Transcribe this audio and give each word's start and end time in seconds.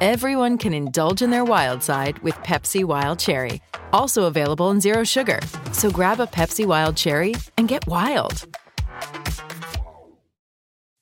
everyone 0.00 0.58
can 0.58 0.72
indulge 0.72 1.22
in 1.22 1.30
their 1.30 1.44
wild 1.44 1.82
side 1.82 2.18
with 2.20 2.34
Pepsi 2.36 2.84
Wild 2.84 3.18
Cherry. 3.18 3.60
Also 3.92 4.24
available 4.24 4.70
in 4.70 4.80
Zero 4.80 5.04
Sugar. 5.04 5.40
So 5.72 5.90
grab 5.90 6.20
a 6.20 6.26
Pepsi 6.26 6.66
Wild 6.66 6.96
Cherry 6.96 7.34
and 7.58 7.68
get 7.68 7.86
wild. 7.86 8.46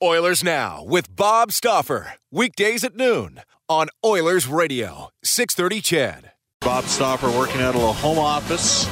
Oilers 0.02 0.44
Now 0.44 0.84
with 0.84 1.14
Bob 1.14 1.52
Stauffer. 1.52 2.14
Weekdays 2.30 2.84
at 2.84 2.94
noon 2.94 3.40
on 3.68 3.88
Oilers 4.04 4.46
Radio, 4.46 5.10
630 5.22 5.80
CHED. 5.80 6.32
Bob 6.60 6.84
Stauffer 6.84 7.30
working 7.30 7.60
out 7.60 7.74
of 7.74 7.82
a 7.82 7.92
home 7.92 8.18
office. 8.18 8.86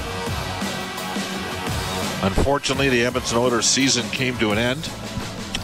Unfortunately, 2.23 2.89
the 2.89 3.05
Edmonton 3.05 3.39
Oilers 3.39 3.67
season 3.67 4.09
came 4.11 4.39
to 4.39 4.53
an 4.53 4.59
end 4.59 4.89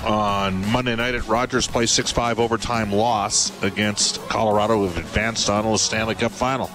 on 0.05 0.67
Monday 0.71 0.97
night 0.97 1.15
at 1.15 1.27
Rogers 1.29 1.67
Place 1.67 1.91
6 1.93 2.11
5 2.11 2.39
overtime 2.39 2.93
loss 2.93 3.51
against 3.63 4.21
Colorado, 4.29 4.79
who've 4.79 4.97
advanced 4.99 5.49
on 5.51 5.65
to 5.65 5.71
the 5.71 5.79
Stanley 5.79 6.15
Cup 6.15 6.33
final. 6.33 6.71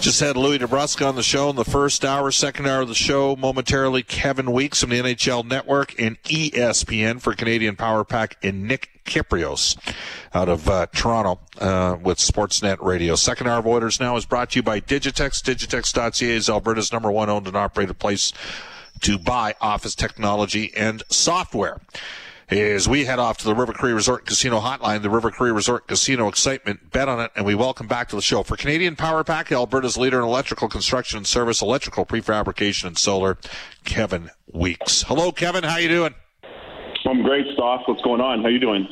Just 0.00 0.20
had 0.20 0.36
Louie 0.36 0.60
DeBrusk 0.60 1.06
on 1.06 1.16
the 1.16 1.24
show 1.24 1.50
in 1.50 1.56
the 1.56 1.64
first 1.64 2.04
hour, 2.04 2.30
second 2.30 2.66
hour 2.66 2.82
of 2.82 2.88
the 2.88 2.94
show. 2.94 3.34
Momentarily, 3.34 4.04
Kevin 4.04 4.52
Weeks 4.52 4.80
from 4.80 4.90
the 4.90 5.00
NHL 5.00 5.44
Network 5.44 6.00
and 6.00 6.22
ESPN 6.22 7.20
for 7.20 7.34
Canadian 7.34 7.74
Power 7.74 8.04
Pack 8.04 8.36
and 8.42 8.68
Nick 8.68 9.00
Kypreos 9.04 9.76
out 10.32 10.48
of 10.48 10.68
uh, 10.68 10.86
Toronto 10.94 11.40
uh, 11.58 11.96
with 12.00 12.18
Sportsnet 12.18 12.80
Radio. 12.80 13.16
Second 13.16 13.48
hour 13.48 13.58
of 13.58 13.66
Oilers 13.66 13.98
Now 13.98 14.16
is 14.16 14.24
brought 14.24 14.50
to 14.50 14.60
you 14.60 14.62
by 14.62 14.80
Digitex. 14.80 15.42
Digitex.ca 15.42 16.30
is 16.30 16.48
Alberta's 16.48 16.92
number 16.92 17.10
one 17.10 17.28
owned 17.28 17.48
and 17.48 17.56
operated 17.56 17.98
place 17.98 18.32
to 19.00 19.18
buy 19.18 19.54
office 19.60 19.94
technology 19.94 20.72
and 20.76 21.02
software. 21.08 21.80
As 22.50 22.88
we 22.88 23.04
head 23.04 23.18
off 23.18 23.36
to 23.38 23.44
the 23.44 23.54
River 23.54 23.74
Cree 23.74 23.92
Resort 23.92 24.24
Casino 24.24 24.60
hotline, 24.60 25.02
the 25.02 25.10
River 25.10 25.30
Cree 25.30 25.50
Resort 25.50 25.86
Casino 25.86 26.28
excitement, 26.28 26.90
bet 26.90 27.06
on 27.06 27.20
it, 27.20 27.30
and 27.36 27.44
we 27.44 27.54
welcome 27.54 27.86
back 27.86 28.08
to 28.08 28.16
the 28.16 28.22
show 28.22 28.42
for 28.42 28.56
Canadian 28.56 28.96
Power 28.96 29.22
Pack, 29.22 29.52
Alberta's 29.52 29.98
leader 29.98 30.18
in 30.18 30.24
electrical 30.24 30.66
construction 30.66 31.18
and 31.18 31.26
service, 31.26 31.60
electrical 31.60 32.06
prefabrication 32.06 32.86
and 32.86 32.96
solar, 32.96 33.36
Kevin 33.84 34.30
Weeks. 34.50 35.02
Hello, 35.02 35.30
Kevin. 35.30 35.62
How 35.62 35.76
you 35.76 35.88
doing? 35.88 36.14
I'm 37.04 37.22
great, 37.22 37.44
Stoff. 37.52 37.82
What's 37.84 38.00
going 38.00 38.22
on? 38.22 38.42
How 38.42 38.48
you 38.48 38.58
doing? 38.60 38.88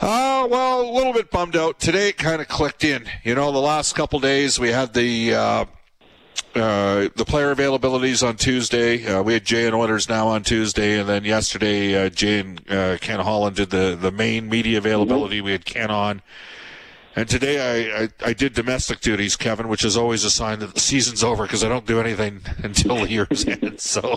Uh, 0.00 0.46
well, 0.50 0.80
a 0.80 0.92
little 0.92 1.12
bit 1.12 1.30
bummed 1.30 1.56
out. 1.56 1.78
Today 1.78 2.08
it 2.08 2.18
kind 2.18 2.40
of 2.40 2.48
clicked 2.48 2.82
in. 2.82 3.08
You 3.22 3.36
know, 3.36 3.52
the 3.52 3.58
last 3.58 3.94
couple 3.94 4.18
days 4.18 4.58
we 4.58 4.70
had 4.70 4.92
the 4.92 5.34
uh, 5.34 5.64
uh, 6.54 7.08
the 7.14 7.24
player 7.24 7.54
availabilities 7.54 8.26
on 8.26 8.36
Tuesday. 8.36 9.06
Uh, 9.06 9.22
we 9.22 9.34
had 9.34 9.44
Jay 9.44 9.66
and 9.66 9.74
Oilers 9.74 10.08
now 10.08 10.28
on 10.28 10.42
Tuesday, 10.42 10.98
and 10.98 11.08
then 11.08 11.24
yesterday 11.24 12.06
uh, 12.06 12.08
Jay 12.08 12.40
and 12.40 12.70
uh, 12.70 12.98
Ken 13.00 13.20
Holland 13.20 13.56
did 13.56 13.70
the, 13.70 13.96
the 14.00 14.10
main 14.10 14.48
media 14.48 14.78
availability. 14.78 15.40
We 15.40 15.52
had 15.52 15.64
Ken 15.64 15.90
on. 15.90 16.22
And 17.16 17.28
today 17.28 17.90
I, 17.90 18.02
I, 18.02 18.08
I, 18.26 18.32
did 18.32 18.54
domestic 18.54 19.00
duties, 19.00 19.34
Kevin, 19.34 19.66
which 19.66 19.84
is 19.84 19.96
always 19.96 20.22
a 20.22 20.30
sign 20.30 20.60
that 20.60 20.74
the 20.74 20.78
season's 20.78 21.24
over 21.24 21.42
because 21.42 21.64
I 21.64 21.68
don't 21.68 21.84
do 21.84 21.98
anything 21.98 22.42
until 22.62 22.96
the 22.96 23.10
year's 23.10 23.44
end. 23.48 23.80
So, 23.80 24.16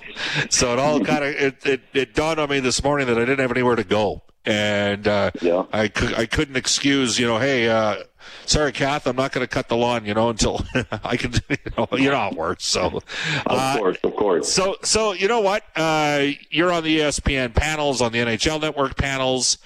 so 0.52 0.74
it 0.74 0.78
all 0.78 1.00
kind 1.00 1.24
of 1.24 1.34
it, 1.34 1.66
it, 1.66 1.82
it 1.94 2.14
dawned 2.14 2.40
on 2.40 2.50
me 2.50 2.60
this 2.60 2.84
morning 2.84 3.08
that 3.08 3.18
I 3.18 3.22
didn't 3.22 3.40
have 3.40 3.50
anywhere 3.50 3.76
to 3.76 3.84
go, 3.84 4.22
and 4.46 5.08
uh, 5.08 5.32
yeah. 5.42 5.64
I 5.74 5.88
could 5.88 6.14
I 6.14 6.28
couldn't 6.28 6.58
excuse 6.58 7.18
you 7.18 7.26
know 7.26 7.40
hey 7.40 7.68
uh, 7.70 8.04
sorry, 8.46 8.72
Kath, 8.72 9.08
I'm 9.08 9.16
not 9.16 9.32
going 9.32 9.46
to 9.46 9.54
cut 9.54 9.68
the 9.68 9.78
lawn, 9.78 10.06
you 10.06 10.14
know, 10.14 10.30
until 10.30 10.64
I 11.04 11.18
can, 11.18 11.34
you 11.50 11.58
know, 11.78 11.88
you're 11.98 12.12
not 12.12 12.36
work. 12.36 12.62
So, 12.62 13.02
uh, 13.46 13.74
of 13.74 13.78
course, 13.78 13.98
of 14.04 14.16
course. 14.16 14.52
So, 14.52 14.78
so 14.84 15.14
you 15.14 15.28
know 15.28 15.42
what? 15.42 15.64
Uh, 15.76 16.28
you're 16.50 16.72
on 16.72 16.84
the 16.84 17.00
ESPN 17.00 17.54
panels, 17.54 18.02
on 18.02 18.12
the 18.12 18.20
NHL 18.20 18.62
Network 18.62 18.96
panels. 18.96 19.58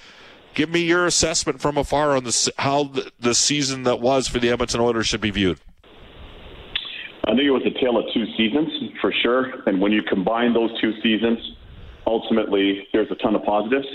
Give 0.54 0.70
me 0.70 0.80
your 0.80 1.06
assessment 1.06 1.60
from 1.60 1.76
afar 1.76 2.16
on 2.16 2.24
the, 2.24 2.52
how 2.58 2.84
the, 2.84 3.12
the 3.20 3.34
season 3.34 3.82
that 3.82 4.00
was 4.00 4.26
for 4.28 4.38
the 4.38 4.50
Edmonton 4.50 4.80
Oilers 4.80 5.06
should 5.06 5.20
be 5.20 5.30
viewed. 5.30 5.58
I 7.24 7.30
think 7.30 7.42
it 7.42 7.50
was 7.50 7.66
a 7.66 7.80
tale 7.80 7.98
of 7.98 8.04
two 8.14 8.24
seasons 8.36 8.70
for 9.00 9.12
sure. 9.22 9.62
And 9.66 9.80
when 9.80 9.92
you 9.92 10.02
combine 10.02 10.54
those 10.54 10.70
two 10.80 10.92
seasons, 11.02 11.38
ultimately 12.06 12.86
there's 12.92 13.10
a 13.10 13.16
ton 13.16 13.34
of 13.34 13.42
positives. 13.42 13.86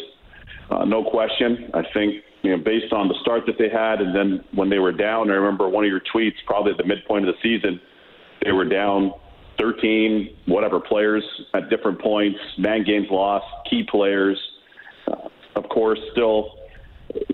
Uh, 0.69 0.85
no 0.85 1.03
question. 1.03 1.71
I 1.73 1.83
think 1.93 2.23
you 2.41 2.51
know, 2.51 2.63
based 2.63 2.91
on 2.91 3.07
the 3.07 3.15
start 3.21 3.45
that 3.45 3.57
they 3.57 3.69
had, 3.69 4.01
and 4.01 4.15
then 4.15 4.43
when 4.53 4.69
they 4.69 4.79
were 4.79 4.91
down, 4.91 5.29
I 5.29 5.33
remember 5.33 5.69
one 5.69 5.83
of 5.83 5.89
your 5.89 6.01
tweets, 6.13 6.35
probably 6.45 6.71
at 6.71 6.77
the 6.77 6.85
midpoint 6.85 7.27
of 7.27 7.35
the 7.35 7.41
season, 7.41 7.79
they 8.43 8.51
were 8.51 8.65
down 8.65 9.13
13, 9.59 10.35
whatever 10.47 10.79
players 10.79 11.23
at 11.53 11.69
different 11.69 12.01
points, 12.01 12.39
man 12.57 12.83
games 12.83 13.07
lost, 13.11 13.45
key 13.69 13.83
players. 13.89 14.39
Uh, 15.07 15.27
of 15.55 15.69
course, 15.69 15.99
still, 16.13 16.57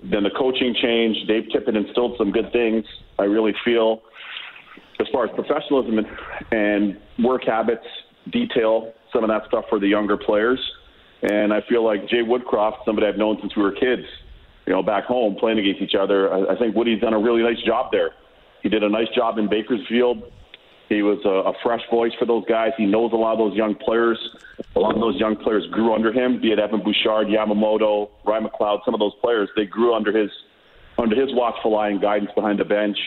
then 0.02 0.24
the 0.24 0.30
coaching 0.36 0.74
change. 0.82 1.16
Dave 1.26 1.44
Tippett 1.54 1.74
instilled 1.74 2.16
some 2.18 2.30
good 2.30 2.52
things. 2.52 2.84
I 3.18 3.24
really 3.24 3.54
feel, 3.64 4.02
as 5.00 5.06
far 5.10 5.24
as 5.24 5.30
professionalism 5.34 5.98
and, 5.98 6.06
and 6.52 7.00
work 7.24 7.44
habits, 7.46 7.86
detail 8.30 8.92
some 9.12 9.24
of 9.24 9.30
that 9.30 9.48
stuff 9.48 9.64
for 9.70 9.78
the 9.78 9.88
younger 9.88 10.18
players. 10.18 10.60
And 11.22 11.52
I 11.52 11.62
feel 11.68 11.84
like 11.84 12.08
Jay 12.08 12.22
Woodcroft, 12.22 12.84
somebody 12.84 13.06
I've 13.06 13.16
known 13.16 13.38
since 13.40 13.56
we 13.56 13.62
were 13.62 13.72
kids, 13.72 14.02
you 14.68 14.74
know, 14.74 14.82
back 14.82 15.06
home 15.06 15.34
playing 15.34 15.58
against 15.58 15.80
each 15.80 15.94
other. 15.98 16.30
I, 16.30 16.52
I 16.52 16.58
think 16.58 16.76
Woody's 16.76 17.00
done 17.00 17.14
a 17.14 17.18
really 17.18 17.42
nice 17.42 17.60
job 17.64 17.90
there. 17.90 18.10
He 18.62 18.68
did 18.68 18.82
a 18.82 18.88
nice 18.88 19.08
job 19.16 19.38
in 19.38 19.48
Bakersfield. 19.48 20.24
He 20.90 21.00
was 21.00 21.18
a, 21.24 21.48
a 21.48 21.52
fresh 21.62 21.80
voice 21.90 22.12
for 22.18 22.26
those 22.26 22.44
guys. 22.46 22.72
He 22.76 22.84
knows 22.84 23.14
a 23.14 23.16
lot 23.16 23.32
of 23.32 23.38
those 23.38 23.56
young 23.56 23.74
players. 23.74 24.18
A 24.76 24.78
lot 24.78 24.94
of 24.94 25.00
those 25.00 25.18
young 25.18 25.36
players 25.36 25.66
grew 25.70 25.94
under 25.94 26.12
him, 26.12 26.38
be 26.38 26.52
it 26.52 26.58
Evan 26.58 26.82
Bouchard, 26.82 27.28
Yamamoto, 27.28 28.10
Ryan 28.26 28.44
McLeod, 28.44 28.84
some 28.84 28.92
of 28.92 29.00
those 29.00 29.14
players. 29.22 29.48
They 29.56 29.64
grew 29.64 29.94
under 29.94 30.16
his 30.16 30.30
under 30.98 31.18
his 31.18 31.30
watchful 31.32 31.78
eye 31.78 31.88
and 31.88 32.02
guidance 32.02 32.30
behind 32.34 32.58
the 32.58 32.66
bench. 32.66 32.98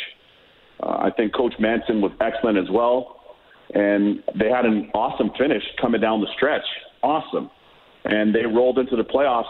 Uh, 0.81 0.97
I 0.97 1.11
think 1.15 1.35
Coach 1.35 1.53
Manson 1.59 2.01
was 2.01 2.11
excellent 2.21 2.57
as 2.57 2.71
well, 2.71 3.35
and 3.75 4.23
they 4.33 4.49
had 4.49 4.65
an 4.65 4.89
awesome 4.95 5.29
finish 5.37 5.63
coming 5.79 6.01
down 6.01 6.21
the 6.21 6.27
stretch. 6.35 6.65
Awesome, 7.03 7.51
and 8.05 8.33
they 8.33 8.47
rolled 8.47 8.79
into 8.79 8.95
the 8.95 9.03
playoffs 9.03 9.45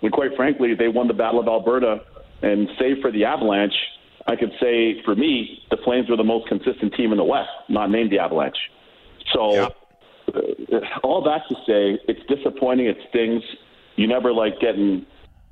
when 0.00 0.12
quite 0.12 0.30
frankly 0.36 0.74
they 0.74 0.88
won 0.88 1.08
the 1.08 1.14
Battle 1.14 1.40
of 1.40 1.48
Alberta. 1.48 2.00
And 2.40 2.68
save 2.78 2.98
for 3.02 3.10
the 3.10 3.24
Avalanche, 3.24 3.74
I 4.26 4.36
could 4.36 4.52
say 4.60 5.02
for 5.04 5.16
me 5.16 5.62
the 5.70 5.76
Flames 5.84 6.08
were 6.08 6.16
the 6.16 6.24
most 6.24 6.48
consistent 6.48 6.94
team 6.94 7.10
in 7.10 7.18
the 7.18 7.24
West, 7.24 7.50
not 7.68 7.90
named 7.90 8.12
the 8.12 8.20
Avalanche. 8.20 8.56
So 9.32 9.54
yep. 9.54 9.76
uh, 10.34 10.78
all 11.02 11.22
that 11.24 11.42
to 11.48 11.54
say, 11.66 12.00
it's 12.06 12.20
disappointing. 12.28 12.86
It 12.86 12.98
stings. 13.08 13.42
You 13.96 14.06
never 14.06 14.32
like 14.32 14.60
getting, 14.60 15.04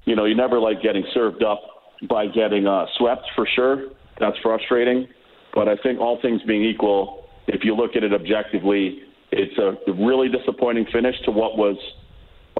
you 0.04 0.14
know, 0.14 0.24
you 0.24 0.36
never 0.36 0.60
like 0.60 0.80
getting 0.80 1.04
served 1.12 1.42
up 1.42 1.60
by 2.08 2.26
getting 2.26 2.66
uh, 2.66 2.86
swept 2.98 3.26
for 3.34 3.46
sure. 3.56 3.88
That's 4.20 4.36
frustrating. 4.42 5.08
But 5.54 5.68
I 5.68 5.76
think 5.82 5.98
all 5.98 6.20
things 6.22 6.42
being 6.46 6.64
equal, 6.64 7.28
if 7.48 7.64
you 7.64 7.74
look 7.74 7.96
at 7.96 8.04
it 8.04 8.12
objectively, 8.12 9.00
it's 9.32 9.58
a 9.58 9.92
really 9.92 10.28
disappointing 10.28 10.86
finish 10.92 11.16
to 11.24 11.30
what 11.32 11.56
was 11.56 11.76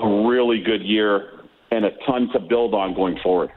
a 0.00 0.28
really 0.28 0.62
good 0.62 0.82
year 0.82 1.35
and 1.70 1.84
a 1.84 1.90
ton 2.06 2.28
to 2.32 2.38
build 2.38 2.74
on 2.74 2.94
going 2.94 3.18
forward. 3.22 3.50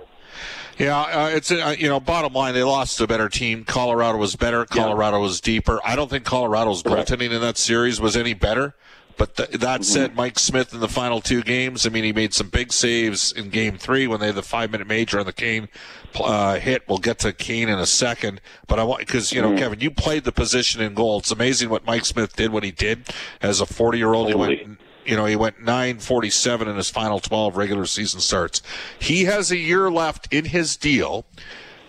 Yeah, 0.77 0.97
uh, 0.97 1.27
it's 1.27 1.51
uh, 1.51 1.75
you 1.77 1.89
know, 1.89 1.99
bottom 1.99 2.31
line, 2.31 2.53
they 2.53 2.63
lost 2.63 2.97
to 2.97 3.03
a 3.03 3.07
better 3.07 3.27
team. 3.27 3.65
Colorado 3.65 4.17
was 4.17 4.37
better. 4.37 4.65
Colorado 4.65 5.17
yeah. 5.17 5.23
was 5.23 5.41
deeper. 5.41 5.81
I 5.83 5.97
don't 5.97 6.09
think 6.09 6.23
Colorado's 6.23 6.81
Correct. 6.81 7.09
goaltending 7.09 7.31
in 7.31 7.41
that 7.41 7.57
series 7.57 7.99
was 7.99 8.15
any 8.15 8.33
better. 8.33 8.75
But 9.17 9.35
th- 9.35 9.49
that 9.49 9.81
mm-hmm. 9.81 9.83
said, 9.83 10.15
Mike 10.15 10.39
Smith 10.39 10.73
in 10.73 10.79
the 10.79 10.87
final 10.87 11.19
two 11.19 11.43
games, 11.43 11.85
I 11.85 11.89
mean, 11.89 12.05
he 12.05 12.13
made 12.13 12.33
some 12.33 12.47
big 12.47 12.71
saves 12.71 13.33
in 13.33 13.49
game 13.49 13.77
three 13.77 14.07
when 14.07 14.21
they 14.21 14.27
had 14.27 14.35
the 14.35 14.41
five 14.41 14.71
minute 14.71 14.87
major 14.87 15.19
on 15.19 15.25
the 15.25 15.33
Kane 15.33 15.67
uh, 16.15 16.55
hit. 16.55 16.87
We'll 16.87 16.99
get 16.99 17.19
to 17.19 17.33
Kane 17.33 17.67
in 17.67 17.77
a 17.77 17.85
second. 17.85 18.39
But 18.65 18.79
I 18.79 18.85
want, 18.85 19.01
because, 19.01 19.33
you 19.33 19.41
know, 19.41 19.49
mm-hmm. 19.49 19.57
Kevin, 19.57 19.79
you 19.81 19.91
played 19.91 20.23
the 20.23 20.31
position 20.31 20.79
in 20.79 20.93
goal. 20.93 21.19
It's 21.19 21.31
amazing 21.31 21.69
what 21.69 21.85
Mike 21.85 22.05
Smith 22.05 22.37
did 22.37 22.51
when 22.51 22.63
he 22.63 22.71
did 22.71 23.09
as 23.41 23.59
a 23.59 23.65
40 23.65 23.97
year 23.97 24.13
old. 24.13 24.29
He 24.29 24.35
went 24.35 24.79
you 25.05 25.15
know, 25.15 25.25
he 25.25 25.35
went 25.35 25.59
947 25.59 26.67
in 26.67 26.75
his 26.75 26.89
final 26.89 27.19
12 27.19 27.57
regular 27.57 27.85
season 27.85 28.19
starts. 28.19 28.61
He 28.99 29.25
has 29.25 29.51
a 29.51 29.57
year 29.57 29.89
left 29.89 30.31
in 30.33 30.45
his 30.45 30.75
deal. 30.77 31.25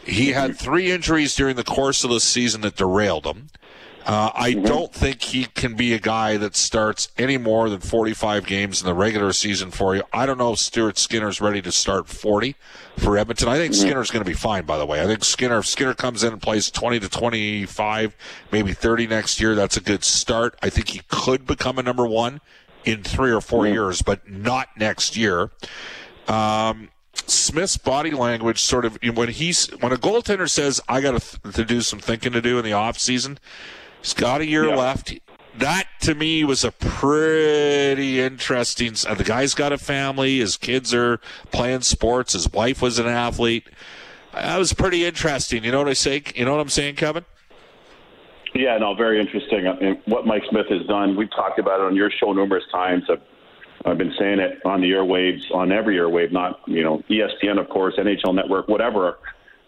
He 0.04 0.32
had 0.32 0.56
three 0.56 0.90
injuries 0.90 1.34
during 1.34 1.56
the 1.56 1.64
course 1.64 2.04
of 2.04 2.10
the 2.10 2.20
season 2.20 2.62
that 2.62 2.76
derailed 2.76 3.26
him. 3.26 3.48
Uh, 4.06 4.30
I 4.34 4.52
mm-hmm. 4.52 4.64
don't 4.64 4.92
think 4.92 5.22
he 5.22 5.44
can 5.44 5.74
be 5.74 5.92
a 5.92 5.98
guy 5.98 6.38
that 6.38 6.56
starts 6.56 7.10
any 7.18 7.36
more 7.36 7.68
than 7.68 7.80
45 7.80 8.46
games 8.46 8.80
in 8.80 8.86
the 8.86 8.94
regular 8.94 9.32
season 9.32 9.70
for 9.70 9.94
you. 9.94 10.02
I 10.12 10.24
don't 10.24 10.38
know 10.38 10.54
if 10.54 10.58
Stuart 10.58 10.96
Skinner's 10.96 11.40
ready 11.40 11.60
to 11.62 11.70
start 11.70 12.08
40 12.08 12.56
for 12.96 13.18
Edmonton. 13.18 13.48
I 13.48 13.56
think 13.56 13.74
mm-hmm. 13.74 13.82
Skinner's 13.82 14.10
going 14.10 14.24
to 14.24 14.28
be 14.28 14.36
fine, 14.36 14.64
by 14.64 14.78
the 14.78 14.86
way. 14.86 15.02
I 15.02 15.06
think 15.06 15.22
Skinner, 15.22 15.58
if 15.58 15.66
Skinner 15.66 15.94
comes 15.94 16.24
in 16.24 16.32
and 16.32 16.40
plays 16.40 16.70
20 16.70 16.98
to 17.00 17.08
25, 17.10 18.16
maybe 18.50 18.72
30 18.72 19.06
next 19.06 19.38
year, 19.38 19.54
that's 19.54 19.76
a 19.76 19.82
good 19.82 20.02
start. 20.02 20.58
I 20.62 20.70
think 20.70 20.88
he 20.88 21.02
could 21.08 21.46
become 21.46 21.78
a 21.78 21.82
number 21.82 22.06
one 22.06 22.40
in 22.84 23.02
three 23.02 23.30
or 23.30 23.40
4 23.40 23.64
mm-hmm. 23.64 23.74
years, 23.74 24.02
but 24.02 24.28
not 24.28 24.68
next 24.76 25.16
year. 25.16 25.50
Um, 26.28 26.88
Smith's 27.26 27.76
body 27.76 28.10
language 28.12 28.60
sort 28.60 28.84
of 28.84 28.98
when 29.14 29.28
he's 29.28 29.66
when 29.80 29.92
a 29.92 29.96
goaltender 29.96 30.48
says 30.48 30.80
I 30.88 31.00
got 31.00 31.20
to, 31.20 31.52
to 31.52 31.64
do 31.64 31.80
some 31.80 31.98
thinking 31.98 32.32
to 32.32 32.40
do 32.40 32.58
in 32.58 32.64
the 32.64 32.72
off 32.72 32.98
season 32.98 33.38
He's 34.00 34.14
got 34.14 34.40
a 34.40 34.46
year 34.46 34.68
yeah. 34.68 34.76
left. 34.76 35.18
That 35.58 35.86
to 36.02 36.14
me 36.14 36.44
was 36.44 36.64
a 36.64 36.72
pretty 36.72 38.20
interesting. 38.20 38.94
Uh, 39.06 39.14
the 39.14 39.24
guy's 39.24 39.54
got 39.54 39.72
a 39.72 39.78
family. 39.78 40.38
His 40.38 40.56
kids 40.56 40.94
are 40.94 41.20
playing 41.50 41.82
sports. 41.82 42.32
His 42.32 42.50
wife 42.50 42.80
was 42.80 42.98
an 42.98 43.06
athlete. 43.06 43.68
That 44.32 44.58
was 44.58 44.72
pretty 44.72 45.04
interesting. 45.04 45.64
You 45.64 45.72
know 45.72 45.78
what 45.78 45.88
I 45.88 45.94
say? 45.94 46.22
You 46.34 46.44
know 46.44 46.52
what 46.52 46.60
I'm 46.60 46.68
saying, 46.68 46.96
Kevin? 46.96 47.24
Yeah, 48.54 48.78
no, 48.78 48.94
very 48.94 49.20
interesting. 49.20 49.68
I 49.68 49.78
mean, 49.78 50.02
what 50.06 50.26
Mike 50.26 50.42
Smith 50.50 50.66
has 50.70 50.86
done, 50.86 51.16
we've 51.16 51.30
talked 51.30 51.58
about 51.58 51.80
it 51.80 51.86
on 51.86 51.94
your 51.94 52.10
show 52.10 52.32
numerous 52.32 52.64
times. 52.72 53.04
I've, 53.08 53.22
I've 53.84 53.98
been 53.98 54.12
saying 54.18 54.40
it 54.40 54.58
on 54.64 54.80
the 54.80 54.90
airwaves, 54.90 55.42
on 55.54 55.72
every 55.72 55.96
airwave, 55.96 56.32
not 56.32 56.60
you 56.66 56.82
know 56.82 57.02
ESPN, 57.08 57.60
of 57.60 57.68
course, 57.68 57.94
NHL 57.96 58.34
Network, 58.34 58.68
whatever 58.68 59.18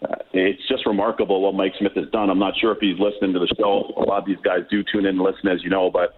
uh, 0.03 0.15
it's 0.33 0.67
just 0.67 0.85
remarkable 0.85 1.41
what 1.41 1.53
Mike 1.53 1.73
Smith 1.79 1.93
has 1.95 2.09
done. 2.09 2.29
I'm 2.29 2.39
not 2.39 2.57
sure 2.57 2.71
if 2.71 2.79
he's 2.79 2.99
listening 2.99 3.33
to 3.33 3.39
the 3.39 3.47
show. 3.57 3.93
A 3.97 4.03
lot 4.03 4.19
of 4.19 4.25
these 4.25 4.39
guys 4.43 4.61
do 4.69 4.83
tune 4.83 5.05
in 5.05 5.17
and 5.17 5.21
listen, 5.21 5.47
as 5.47 5.63
you 5.63 5.69
know, 5.69 5.89
but 5.89 6.15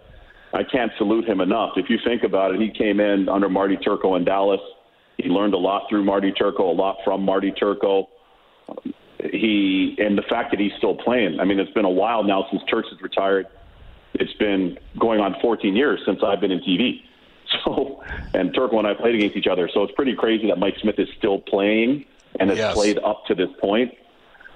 I 0.53 0.63
can't 0.63 0.91
salute 0.97 1.25
him 1.25 1.41
enough. 1.41 1.73
If 1.75 1.89
you 1.89 1.99
think 2.03 2.23
about 2.23 2.53
it, 2.53 2.61
he 2.61 2.71
came 2.71 2.99
in 2.99 3.29
under 3.29 3.49
Marty 3.49 3.77
Turco 3.77 4.15
in 4.15 4.23
Dallas. 4.23 4.61
He 5.17 5.29
learned 5.29 5.53
a 5.53 5.57
lot 5.57 5.83
through 5.89 6.03
Marty 6.03 6.31
Turco, 6.31 6.71
a 6.71 6.73
lot 6.73 6.97
from 7.03 7.23
Marty 7.23 7.51
Turco. 7.51 8.09
He 9.23 9.95
and 9.97 10.17
the 10.17 10.23
fact 10.23 10.51
that 10.51 10.59
he's 10.59 10.73
still 10.77 10.95
playing. 10.95 11.39
I 11.39 11.45
mean, 11.45 11.59
it's 11.59 11.71
been 11.71 11.85
a 11.85 11.89
while 11.89 12.23
now 12.23 12.45
since 12.51 12.61
Turks 12.69 12.89
has 12.91 13.01
retired. 13.01 13.47
It's 14.13 14.33
been 14.33 14.77
going 14.99 15.19
on 15.19 15.35
14 15.41 15.75
years 15.75 15.99
since 16.05 16.19
I've 16.23 16.39
been 16.39 16.51
in 16.51 16.61
TV. 16.61 17.01
So, 17.63 18.03
and 18.33 18.53
Turco 18.53 18.79
and 18.79 18.87
I 18.87 18.95
played 18.95 19.15
against 19.15 19.37
each 19.37 19.47
other. 19.47 19.69
So 19.73 19.83
it's 19.83 19.93
pretty 19.93 20.15
crazy 20.15 20.47
that 20.47 20.57
Mike 20.57 20.75
Smith 20.81 20.95
is 20.97 21.07
still 21.17 21.39
playing 21.39 22.03
and 22.39 22.49
has 22.49 22.59
yes. 22.59 22.73
played 22.73 22.99
up 22.99 23.25
to 23.27 23.35
this 23.35 23.49
point. 23.61 23.93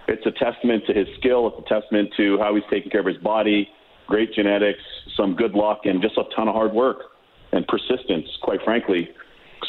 It's 0.07 0.25
a 0.25 0.31
testament 0.31 0.85
to 0.87 0.93
his 0.93 1.07
skill. 1.17 1.47
It's 1.47 1.69
a 1.69 1.81
testament 1.81 2.09
to 2.17 2.39
how 2.39 2.55
he's 2.55 2.63
taking 2.69 2.89
care 2.89 2.99
of 2.99 3.05
his 3.05 3.17
body, 3.17 3.69
great 4.07 4.33
genetics, 4.33 4.81
some 5.15 5.35
good 5.35 5.53
luck, 5.53 5.81
and 5.85 6.01
just 6.01 6.17
a 6.17 6.23
ton 6.35 6.47
of 6.47 6.55
hard 6.55 6.73
work 6.73 6.97
and 7.51 7.65
persistence, 7.67 8.27
quite 8.41 8.61
frankly. 8.63 9.09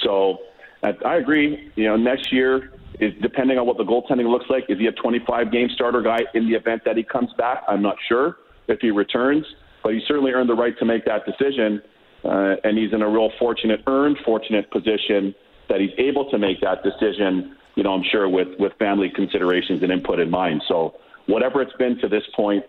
So 0.02 0.38
I 0.82 1.16
agree. 1.16 1.70
You 1.76 1.84
know, 1.84 1.96
next 1.96 2.32
year, 2.32 2.70
is 3.00 3.12
depending 3.22 3.58
on 3.58 3.66
what 3.66 3.76
the 3.76 3.84
goaltending 3.84 4.30
looks 4.30 4.46
like, 4.48 4.64
is 4.68 4.78
he 4.78 4.86
a 4.86 4.92
25 4.92 5.52
game 5.52 5.68
starter 5.74 6.02
guy 6.02 6.20
in 6.34 6.48
the 6.48 6.54
event 6.54 6.82
that 6.84 6.96
he 6.96 7.02
comes 7.02 7.30
back? 7.36 7.62
I'm 7.68 7.82
not 7.82 7.96
sure 8.08 8.36
if 8.68 8.80
he 8.80 8.90
returns, 8.90 9.44
but 9.82 9.92
he 9.92 10.00
certainly 10.06 10.32
earned 10.32 10.48
the 10.48 10.54
right 10.54 10.78
to 10.78 10.84
make 10.84 11.04
that 11.04 11.24
decision. 11.26 11.82
Uh, 12.24 12.56
and 12.64 12.76
he's 12.76 12.92
in 12.92 13.02
a 13.02 13.08
real 13.08 13.30
fortunate, 13.38 13.80
earned 13.86 14.18
fortunate 14.24 14.70
position 14.70 15.34
that 15.68 15.80
he's 15.80 15.92
able 15.98 16.30
to 16.30 16.38
make 16.38 16.60
that 16.60 16.82
decision 16.82 17.56
you 17.80 17.84
know, 17.84 17.94
I'm 17.94 18.04
sure 18.10 18.28
with, 18.28 18.48
with 18.58 18.72
family 18.78 19.10
considerations 19.14 19.82
and 19.82 19.92
input 19.92 20.20
in 20.20 20.30
mind. 20.30 20.62
So 20.68 20.94
whatever 21.26 21.62
it's 21.62 21.72
been 21.78 21.98
to 22.00 22.08
this 22.08 22.24
point, 22.34 22.64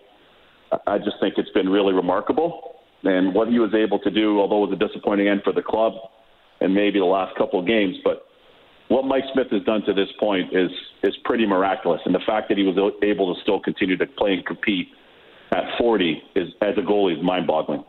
I 0.88 0.98
just 1.00 1.18
think 1.20 1.36
it's 1.38 1.50
been 1.52 1.70
really 1.70 1.94
remarkable. 1.94 2.76
And 3.04 3.34
what 3.34 3.48
he 3.48 3.60
was 3.60 3.74
able 3.74 4.00
to 4.00 4.12
do, 4.12 4.40
although 4.40 4.64
it 4.64 4.70
was 4.70 4.80
a 4.80 4.88
disappointing 4.88 5.28
end 5.28 5.42
for 5.44 5.52
the 5.52 5.62
club 5.62 5.94
and 6.62 6.74
maybe 6.74 7.00
the 7.00 7.06
last 7.06 7.36
couple 7.38 7.60
of 7.60 7.68
games, 7.68 7.98
but 8.04 8.28
what 8.88 9.06
Mike 9.06 9.24
Smith 9.34 9.48
has 9.52 9.64
done 9.64 9.82
to 9.84 9.94
this 9.94 10.10
point 10.20 10.56
is 10.56 10.70
is 11.04 11.16
pretty 11.24 11.46
miraculous. 11.46 12.02
And 12.06 12.14
the 12.14 12.22
fact 12.26 12.50
that 12.50 12.58
he 12.58 12.64
was 12.64 12.76
able 13.02 13.34
to 13.34 13.42
still 13.42 13.60
continue 13.60 13.98
to 13.98 14.06
play 14.06 14.34
and 14.34 14.46
compete 14.46 14.90
at 15.52 15.64
40 15.78 16.22
is 16.36 16.50
as 16.62 16.78
a 16.78 16.82
goalie 16.82 17.18
is 17.18 17.24
mind-boggling. 17.24 17.84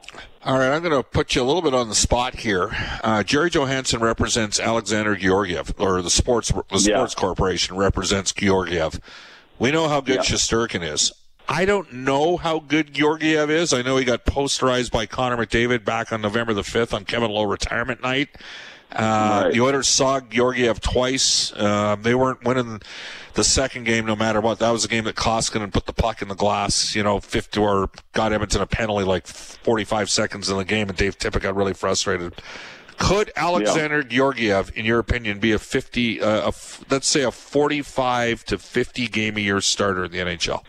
All 0.44 0.58
right, 0.58 0.72
I'm 0.72 0.82
going 0.82 0.94
to 0.94 1.02
put 1.02 1.34
you 1.34 1.42
a 1.42 1.44
little 1.44 1.62
bit 1.62 1.74
on 1.74 1.88
the 1.88 1.94
spot 1.94 2.34
here. 2.36 2.70
Uh, 3.04 3.22
Jerry 3.22 3.50
Johansson 3.50 4.00
represents 4.00 4.58
Alexander 4.58 5.14
Georgiev, 5.14 5.74
or 5.78 6.02
the 6.02 6.10
sports 6.10 6.48
the 6.48 6.78
sports 6.78 7.14
yeah. 7.16 7.20
corporation 7.20 7.76
represents 7.76 8.32
Georgiev. 8.32 9.00
We 9.58 9.70
know 9.70 9.88
how 9.88 10.00
good 10.00 10.16
yeah. 10.16 10.22
Shesterkin 10.22 10.82
is. 10.82 11.12
I 11.52 11.66
don't 11.66 11.92
know 11.92 12.38
how 12.38 12.60
good 12.60 12.94
Georgiev 12.94 13.50
is. 13.50 13.74
I 13.74 13.82
know 13.82 13.98
he 13.98 14.06
got 14.06 14.24
posterized 14.24 14.90
by 14.90 15.04
Connor 15.04 15.36
McDavid 15.36 15.84
back 15.84 16.10
on 16.10 16.22
November 16.22 16.54
the 16.54 16.62
5th 16.62 16.94
on 16.94 17.04
Kevin 17.04 17.30
Lowe 17.30 17.42
retirement 17.42 18.02
night. 18.02 18.30
Uh, 18.90 19.42
right. 19.44 19.52
The 19.52 19.60
Oilers 19.60 19.86
saw 19.86 20.20
Georgiev 20.20 20.80
twice. 20.80 21.52
Uh, 21.52 21.96
they 22.00 22.14
weren't 22.14 22.42
winning 22.44 22.80
the 23.34 23.44
second 23.44 23.84
game 23.84 24.06
no 24.06 24.16
matter 24.16 24.40
what. 24.40 24.60
That 24.60 24.70
was 24.70 24.86
a 24.86 24.88
game 24.88 25.04
that 25.04 25.16
Koskinen 25.16 25.70
put 25.70 25.84
the 25.84 25.92
puck 25.92 26.22
in 26.22 26.28
the 26.28 26.34
glass, 26.34 26.94
you 26.94 27.02
know, 27.02 27.20
50 27.20 27.60
or 27.60 27.90
got 28.14 28.32
Edmonton 28.32 28.62
a 28.62 28.66
penalty 28.66 29.04
like 29.04 29.26
45 29.26 30.08
seconds 30.08 30.48
in 30.48 30.56
the 30.56 30.64
game, 30.64 30.88
and 30.88 30.96
Dave 30.96 31.18
Tippett 31.18 31.42
got 31.42 31.54
really 31.54 31.74
frustrated. 31.74 32.32
Could 32.96 33.30
Alexander 33.36 33.98
yeah. 33.98 34.08
Georgiev, 34.08 34.72
in 34.74 34.86
your 34.86 35.00
opinion, 35.00 35.38
be 35.38 35.52
a 35.52 35.58
50, 35.58 36.22
uh, 36.22 36.50
a, 36.50 36.52
let's 36.88 37.06
say 37.06 37.24
a 37.24 37.30
45 37.30 38.42
to 38.46 38.56
50 38.56 39.06
game 39.08 39.36
a 39.36 39.40
year 39.40 39.60
starter 39.60 40.06
in 40.06 40.12
the 40.12 40.18
NHL? 40.18 40.62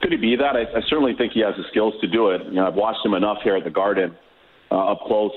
Could 0.00 0.12
he 0.12 0.18
be 0.18 0.36
that? 0.36 0.56
I, 0.56 0.62
I 0.62 0.82
certainly 0.88 1.14
think 1.14 1.32
he 1.32 1.40
has 1.40 1.54
the 1.56 1.64
skills 1.70 1.94
to 2.00 2.06
do 2.06 2.30
it. 2.30 2.44
You 2.44 2.52
know, 2.52 2.66
I've 2.66 2.74
watched 2.74 3.04
him 3.04 3.14
enough 3.14 3.38
here 3.42 3.56
at 3.56 3.64
the 3.64 3.70
Garden 3.70 4.16
uh, 4.70 4.92
up 4.92 5.00
close 5.06 5.32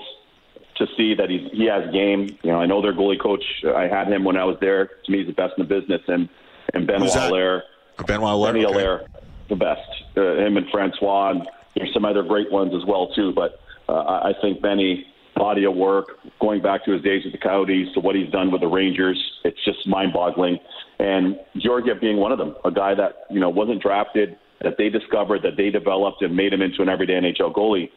to 0.77 0.87
see 0.97 1.13
that 1.15 1.29
he 1.29 1.49
he 1.53 1.65
has 1.65 1.91
game. 1.91 2.37
You 2.43 2.51
know, 2.51 2.59
I 2.59 2.65
know 2.65 2.81
their 2.81 2.93
goalie 2.93 3.19
coach. 3.19 3.43
I 3.75 3.83
had 3.87 4.07
him 4.07 4.23
when 4.23 4.37
I 4.37 4.45
was 4.45 4.57
there. 4.61 4.89
To 5.05 5.11
me, 5.11 5.19
he's 5.19 5.27
the 5.27 5.33
best 5.33 5.53
in 5.57 5.67
the 5.67 5.81
business. 5.81 6.01
And 6.07 6.29
and 6.73 6.87
Benoit 6.87 7.09
Allaire, 7.09 7.63
Benoit 8.05 8.33
Allaire, 8.33 8.53
Benny 8.53 8.65
okay. 8.65 9.05
the 9.49 9.55
best. 9.55 9.81
Uh, 10.15 10.35
him 10.35 10.57
and 10.57 10.69
Francois. 10.69 11.31
And 11.31 11.47
there's 11.75 11.93
some 11.93 12.05
other 12.05 12.23
great 12.23 12.51
ones 12.51 12.73
as 12.75 12.85
well 12.85 13.07
too. 13.13 13.33
But 13.33 13.59
uh, 13.89 13.93
I 14.23 14.33
think 14.41 14.61
Benny 14.61 15.05
body 15.35 15.63
of 15.63 15.75
work, 15.75 16.19
going 16.39 16.61
back 16.61 16.85
to 16.85 16.91
his 16.91 17.01
days 17.01 17.23
with 17.23 17.33
the 17.33 17.39
Coyotes 17.39 17.91
to 17.93 17.99
what 17.99 18.15
he's 18.15 18.29
done 18.29 18.51
with 18.51 18.61
the 18.61 18.67
Rangers, 18.67 19.17
it's 19.43 19.57
just 19.65 19.87
mind-boggling. 19.87 20.59
And 20.99 21.39
Georgiev 21.57 21.99
being 21.99 22.17
one 22.17 22.31
of 22.31 22.37
them, 22.37 22.55
a 22.63 22.71
guy 22.71 22.93
that 22.93 23.25
you 23.29 23.39
know 23.39 23.49
wasn't 23.49 23.81
drafted, 23.81 24.37
that 24.63 24.75
they 24.77 24.89
discovered, 24.89 25.41
that 25.43 25.57
they 25.57 25.69
developed, 25.69 26.21
and 26.21 26.35
made 26.35 26.53
him 26.53 26.61
into 26.61 26.81
an 26.81 26.89
everyday 26.89 27.13
NHL 27.13 27.53
goalie. 27.53 27.89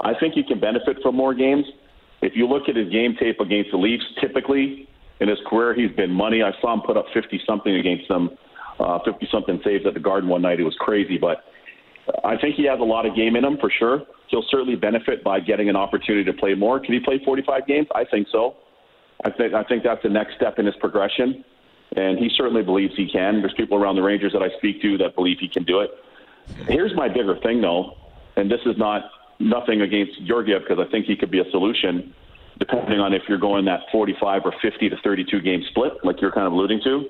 I 0.00 0.12
think 0.18 0.34
he 0.34 0.42
can 0.42 0.60
benefit 0.60 0.98
from 1.02 1.14
more 1.16 1.34
games. 1.34 1.64
If 2.22 2.32
you 2.34 2.46
look 2.46 2.68
at 2.68 2.76
his 2.76 2.90
game 2.90 3.16
tape 3.18 3.40
against 3.40 3.70
the 3.70 3.76
Leafs, 3.76 4.04
typically 4.20 4.88
in 5.20 5.28
his 5.28 5.38
career, 5.46 5.74
he's 5.74 5.94
been 5.96 6.10
money. 6.10 6.42
I 6.42 6.52
saw 6.60 6.74
him 6.74 6.80
put 6.80 6.96
up 6.96 7.06
50 7.14 7.40
something 7.46 7.74
against 7.74 8.08
them, 8.08 8.30
50 8.78 8.78
uh, 8.80 9.30
something 9.30 9.60
saves 9.64 9.86
at 9.86 9.94
the 9.94 10.00
Garden 10.00 10.28
one 10.28 10.42
night. 10.42 10.60
It 10.60 10.64
was 10.64 10.76
crazy, 10.78 11.18
but 11.18 11.44
I 12.24 12.36
think 12.36 12.56
he 12.56 12.64
has 12.66 12.80
a 12.80 12.84
lot 12.84 13.06
of 13.06 13.16
game 13.16 13.36
in 13.36 13.44
him 13.44 13.58
for 13.58 13.70
sure. 13.70 14.02
He'll 14.28 14.44
certainly 14.50 14.76
benefit 14.76 15.22
by 15.22 15.40
getting 15.40 15.68
an 15.68 15.76
opportunity 15.76 16.24
to 16.24 16.32
play 16.32 16.54
more. 16.54 16.80
Can 16.80 16.94
he 16.94 17.00
play 17.00 17.20
45 17.24 17.66
games? 17.66 17.86
I 17.94 18.04
think 18.04 18.28
so. 18.30 18.56
I 19.24 19.30
think 19.30 19.54
I 19.54 19.62
think 19.64 19.82
that's 19.82 20.02
the 20.02 20.10
next 20.10 20.36
step 20.36 20.58
in 20.58 20.66
his 20.66 20.74
progression, 20.76 21.42
and 21.96 22.18
he 22.18 22.28
certainly 22.36 22.62
believes 22.62 22.92
he 22.96 23.08
can. 23.10 23.40
There's 23.40 23.54
people 23.56 23.78
around 23.78 23.96
the 23.96 24.02
Rangers 24.02 24.32
that 24.32 24.42
I 24.42 24.48
speak 24.58 24.82
to 24.82 24.98
that 24.98 25.14
believe 25.14 25.38
he 25.40 25.48
can 25.48 25.64
do 25.64 25.80
it. 25.80 25.90
Here's 26.68 26.94
my 26.94 27.08
bigger 27.08 27.36
thing, 27.42 27.60
though, 27.60 27.94
and 28.36 28.50
this 28.50 28.60
is 28.66 28.76
not 28.78 29.10
nothing 29.38 29.82
against 29.82 30.24
Georgiev 30.26 30.62
because 30.62 30.84
I 30.84 30.90
think 30.90 31.06
he 31.06 31.16
could 31.16 31.30
be 31.30 31.40
a 31.40 31.50
solution, 31.50 32.14
depending 32.58 33.00
on 33.00 33.12
if 33.12 33.22
you're 33.28 33.38
going 33.38 33.64
that 33.66 33.80
45 33.92 34.42
or 34.44 34.54
50 34.62 34.88
to 34.88 34.96
32 35.02 35.40
game 35.40 35.62
split, 35.70 35.92
like 36.04 36.20
you're 36.20 36.32
kind 36.32 36.46
of 36.46 36.52
alluding 36.52 36.80
to. 36.84 37.06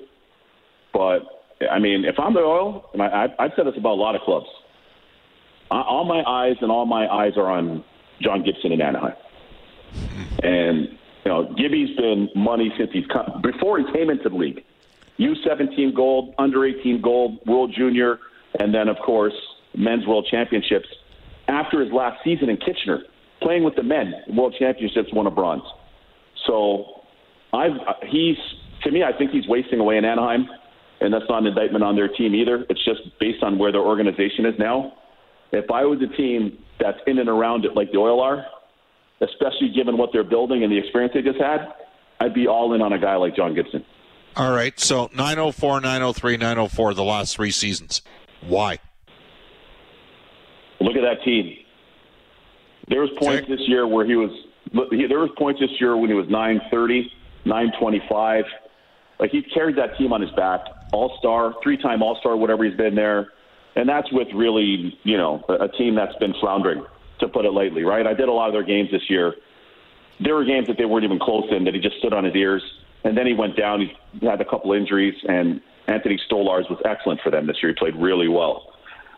But 0.93 1.19
I 1.71 1.79
mean, 1.79 2.05
if 2.05 2.19
I'm 2.19 2.33
the 2.33 2.39
Oil, 2.39 2.89
and 2.93 3.01
I, 3.01 3.27
I've 3.39 3.51
said 3.55 3.65
this 3.67 3.75
about 3.77 3.93
a 3.93 4.01
lot 4.01 4.15
of 4.15 4.21
clubs, 4.21 4.47
all 5.69 6.05
my 6.05 6.23
eyes 6.23 6.55
and 6.61 6.71
all 6.71 6.85
my 6.85 7.07
eyes 7.07 7.33
are 7.35 7.49
on 7.49 7.83
John 8.21 8.43
Gibson 8.43 8.71
in 8.71 8.81
Anaheim, 8.81 9.15
and 10.43 10.87
you 11.25 11.31
know, 11.31 11.53
Gibby's 11.55 11.95
been 11.97 12.29
money 12.35 12.71
since 12.77 12.89
he's 12.93 13.05
come 13.07 13.41
before 13.41 13.79
he 13.79 13.85
came 13.91 14.09
into 14.09 14.29
the 14.29 14.35
league. 14.35 14.63
U17 15.19 15.93
gold, 15.95 16.33
under 16.37 16.65
18 16.65 17.01
gold, 17.01 17.39
World 17.45 17.73
Junior, 17.75 18.19
and 18.59 18.73
then 18.73 18.87
of 18.87 18.97
course 19.05 19.33
men's 19.75 20.05
World 20.07 20.27
Championships 20.29 20.87
after 21.47 21.81
his 21.81 21.91
last 21.91 22.23
season 22.23 22.49
in 22.49 22.57
Kitchener, 22.57 23.03
playing 23.41 23.63
with 23.63 23.75
the 23.75 23.83
men, 23.83 24.13
World 24.29 24.55
Championships, 24.57 25.09
won 25.13 25.27
a 25.27 25.31
bronze. 25.31 25.63
So 26.45 27.01
I've 27.53 27.77
he's 28.09 28.37
to 28.83 28.91
me, 28.91 29.03
I 29.03 29.17
think 29.17 29.31
he's 29.31 29.47
wasting 29.47 29.79
away 29.79 29.97
in 29.97 30.05
Anaheim, 30.05 30.47
and 31.01 31.13
that's 31.13 31.25
not 31.29 31.39
an 31.39 31.47
indictment 31.47 31.83
on 31.83 31.95
their 31.95 32.07
team 32.07 32.35
either. 32.35 32.65
It's 32.69 32.83
just 32.85 33.01
based 33.19 33.43
on 33.43 33.57
where 33.57 33.71
their 33.71 33.81
organization 33.81 34.45
is 34.45 34.55
now. 34.59 34.93
If 35.51 35.71
I 35.71 35.83
was 35.83 35.99
a 36.01 36.15
team 36.15 36.57
that's 36.79 36.97
in 37.07 37.19
and 37.19 37.29
around 37.29 37.65
it 37.65 37.73
like 37.73 37.91
the 37.91 37.97
Oil 37.97 38.21
are, 38.21 38.45
especially 39.21 39.69
given 39.73 39.97
what 39.97 40.09
they're 40.13 40.23
building 40.23 40.63
and 40.63 40.71
the 40.71 40.77
experience 40.77 41.13
they 41.13 41.21
just 41.21 41.39
had, 41.39 41.73
I'd 42.19 42.33
be 42.33 42.47
all 42.47 42.73
in 42.73 42.81
on 42.81 42.93
a 42.93 42.99
guy 42.99 43.15
like 43.15 43.35
John 43.35 43.55
Gibson. 43.55 43.83
All 44.35 44.51
right, 44.51 44.79
so 44.79 45.09
904, 45.15 45.81
903, 45.81 46.37
904, 46.37 46.93
the 46.93 47.03
last 47.03 47.35
three 47.35 47.49
seasons. 47.49 48.03
Why? 48.45 48.79
Look 50.79 50.95
at 50.95 51.01
that 51.01 51.23
team. 51.23 51.57
There 52.87 53.01
was 53.01 53.09
points 53.17 53.47
this 53.49 53.61
year 53.67 53.87
where 53.87 54.05
he 54.05 54.15
was. 54.15 54.31
There 54.73 55.19
was 55.19 55.29
points 55.37 55.59
this 55.59 55.71
year 55.79 55.95
when 55.97 56.09
he 56.09 56.15
was 56.15 56.27
930, 56.29 57.11
925. 57.45 58.45
Like 59.19 59.31
he 59.31 59.41
carried 59.41 59.77
that 59.77 59.97
team 59.97 60.13
on 60.13 60.21
his 60.21 60.31
back. 60.31 60.61
All 60.93 61.17
star, 61.19 61.53
three 61.63 61.77
time 61.77 62.01
All 62.01 62.17
Star, 62.19 62.37
whatever 62.37 62.63
he's 62.63 62.77
been 62.77 62.95
there, 62.95 63.33
and 63.75 63.89
that's 63.89 64.11
with 64.11 64.27
really, 64.33 64.97
you 65.03 65.17
know, 65.17 65.43
a, 65.49 65.65
a 65.65 65.67
team 65.69 65.95
that's 65.95 66.15
been 66.15 66.33
floundering, 66.39 66.85
to 67.19 67.27
put 67.27 67.45
it 67.45 67.51
lightly. 67.51 67.83
Right? 67.83 68.07
I 68.07 68.13
did 68.13 68.29
a 68.29 68.31
lot 68.31 68.47
of 68.47 68.53
their 68.53 68.63
games 68.63 68.89
this 68.91 69.09
year. 69.09 69.33
There 70.19 70.35
were 70.35 70.45
games 70.45 70.67
that 70.67 70.77
they 70.77 70.85
weren't 70.85 71.03
even 71.03 71.19
close 71.19 71.45
in 71.51 71.65
that 71.65 71.73
he 71.73 71.79
just 71.79 71.97
stood 71.97 72.13
on 72.13 72.23
his 72.23 72.35
ears, 72.35 72.63
and 73.03 73.17
then 73.17 73.27
he 73.27 73.33
went 73.33 73.57
down. 73.57 73.81
He 73.81 74.25
had 74.25 74.39
a 74.39 74.45
couple 74.45 74.71
injuries, 74.73 75.15
and 75.27 75.61
Anthony 75.87 76.19
Stolarz 76.29 76.69
was 76.69 76.79
excellent 76.85 77.21
for 77.21 77.31
them 77.31 77.47
this 77.47 77.57
year. 77.61 77.71
He 77.71 77.77
played 77.77 77.95
really 77.95 78.27
well. 78.27 78.73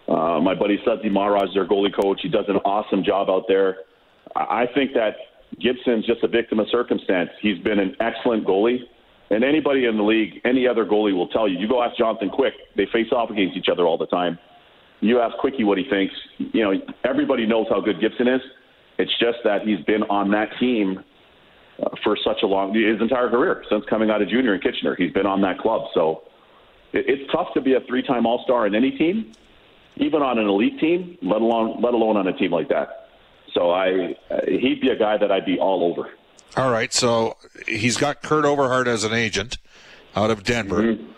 Uh, 0.08 0.40
my 0.42 0.56
buddy 0.56 0.80
Sudsy 0.86 1.10
Maharaj 1.10 1.54
their 1.54 1.68
goalie 1.68 1.94
coach. 1.94 2.20
He 2.22 2.30
does 2.30 2.46
an 2.48 2.58
awesome 2.58 3.04
job 3.04 3.30
out 3.30 3.44
there. 3.48 3.78
I 4.36 4.66
think 4.74 4.94
that 4.94 5.16
Gibson's 5.60 6.06
just 6.06 6.24
a 6.24 6.28
victim 6.28 6.60
of 6.60 6.68
circumstance. 6.72 7.30
He's 7.42 7.60
been 7.60 7.80
an 7.80 7.96
excellent 8.00 8.46
goalie. 8.46 8.80
And 9.32 9.44
anybody 9.44 9.86
in 9.86 9.98
the 9.98 10.04
league, 10.04 10.42
any 10.46 10.68
other 10.68 10.86
goalie 10.86 11.14
will 11.14 11.28
tell 11.28 11.48
you. 11.48 11.60
You 11.60 11.68
go 11.68 11.84
ask 11.84 11.96
Jonathan 11.98 12.30
Quick. 12.30 12.54
They 12.76 12.88
face 12.92 13.12
off 13.12 13.30
against 13.30 13.56
each 13.56 13.68
other 13.72 13.86
all 13.86 13.98
the 13.98 14.08
time. 14.08 14.40
You 15.02 15.20
ask 15.20 15.38
Quickie 15.38 15.64
what 15.64 15.78
he 15.78 15.86
thinks. 15.90 16.14
You 16.38 16.64
know, 16.64 16.74
everybody 17.04 17.46
knows 17.46 17.68
how 17.70 17.80
good 17.80 18.02
Gibson 18.02 18.28
is. 18.28 18.42
It's 18.98 19.12
just 19.20 19.38
that 19.44 19.62
he's 19.62 19.80
been 19.86 20.04
on 20.04 20.32
that 20.32 20.50
team 20.60 21.04
uh, 21.82 21.90
for 22.04 22.18
such 22.26 22.38
a 22.44 22.48
long 22.48 22.74
his 22.74 23.00
entire 23.02 23.30
career 23.30 23.64
since 23.70 23.86
coming 23.90 24.10
out 24.10 24.22
of 24.22 24.30
junior 24.30 24.56
in 24.56 24.62
Kitchener. 24.62 24.96
He's 24.98 25.14
been 25.14 25.26
on 25.26 25.42
that 25.42 25.60
club, 25.60 25.84
so 25.94 26.24
it's 26.94 27.32
tough 27.32 27.54
to 27.54 27.62
be 27.62 27.74
a 27.74 27.82
three-time 27.82 28.26
All-Star 28.26 28.68
in 28.68 28.76
any 28.76 28.92
team 28.92 29.34
even 30.00 30.22
on 30.22 30.40
an 30.40 30.48
elite 30.48 30.80
team, 30.80 31.18
let 31.22 31.42
alone 31.42 31.82
let 31.82 31.94
alone 31.94 32.18
on 32.18 32.28
a 32.28 32.34
team 32.34 32.52
like 32.52 32.70
that. 32.70 33.10
So 33.54 33.72
I, 33.72 34.16
he'd 34.48 34.80
be 34.82 34.90
a 34.90 34.96
guy 34.96 35.18
that 35.18 35.32
I'd 35.32 35.46
be 35.46 35.60
all 35.60 35.84
over. 35.84 36.10
All 36.56 36.72
right, 36.72 36.94
so 36.94 37.38
he's 37.68 37.98
got 37.98 38.22
Kurt 38.22 38.46
Overhardt 38.46 38.88
as 38.88 39.04
an 39.04 39.14
agent 39.14 39.58
out 40.16 40.32
of 40.32 40.44
Denver. 40.44 40.82
Mm-hmm. 40.82 41.12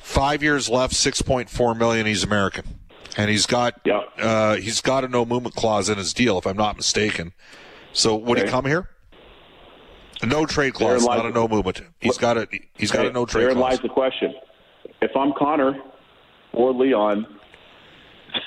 Five 0.00 0.42
years 0.42 0.68
left, 0.68 0.94
six 0.94 1.22
point 1.22 1.50
four 1.50 1.74
million. 1.74 2.06
He's 2.06 2.22
American, 2.22 2.78
and 3.16 3.30
he's 3.30 3.46
got 3.46 3.80
yeah. 3.84 4.02
uh, 4.18 4.56
he's 4.56 4.80
got 4.80 5.04
a 5.04 5.08
no 5.08 5.24
movement 5.24 5.54
clause 5.54 5.88
in 5.88 5.98
his 5.98 6.12
deal, 6.12 6.38
if 6.38 6.46
I'm 6.46 6.56
not 6.56 6.76
mistaken. 6.76 7.32
So 7.92 8.14
would 8.14 8.38
okay. 8.38 8.46
he 8.46 8.50
come 8.50 8.66
here? 8.66 8.90
No 10.22 10.46
trade 10.46 10.74
clause, 10.74 11.06
not 11.06 11.26
a 11.26 11.30
no 11.30 11.48
movement. 11.48 11.82
He's 12.00 12.18
got 12.18 12.36
a 12.36 12.48
he's 12.74 12.90
got 12.90 13.06
a 13.06 13.12
no 13.12 13.24
trade. 13.24 13.42
Therein 13.42 13.56
clause. 13.56 13.72
lies 13.72 13.80
the 13.80 13.88
question. 13.88 14.34
If 15.00 15.16
I'm 15.16 15.32
Connor 15.38 15.80
or 16.52 16.72
Leon, 16.72 17.26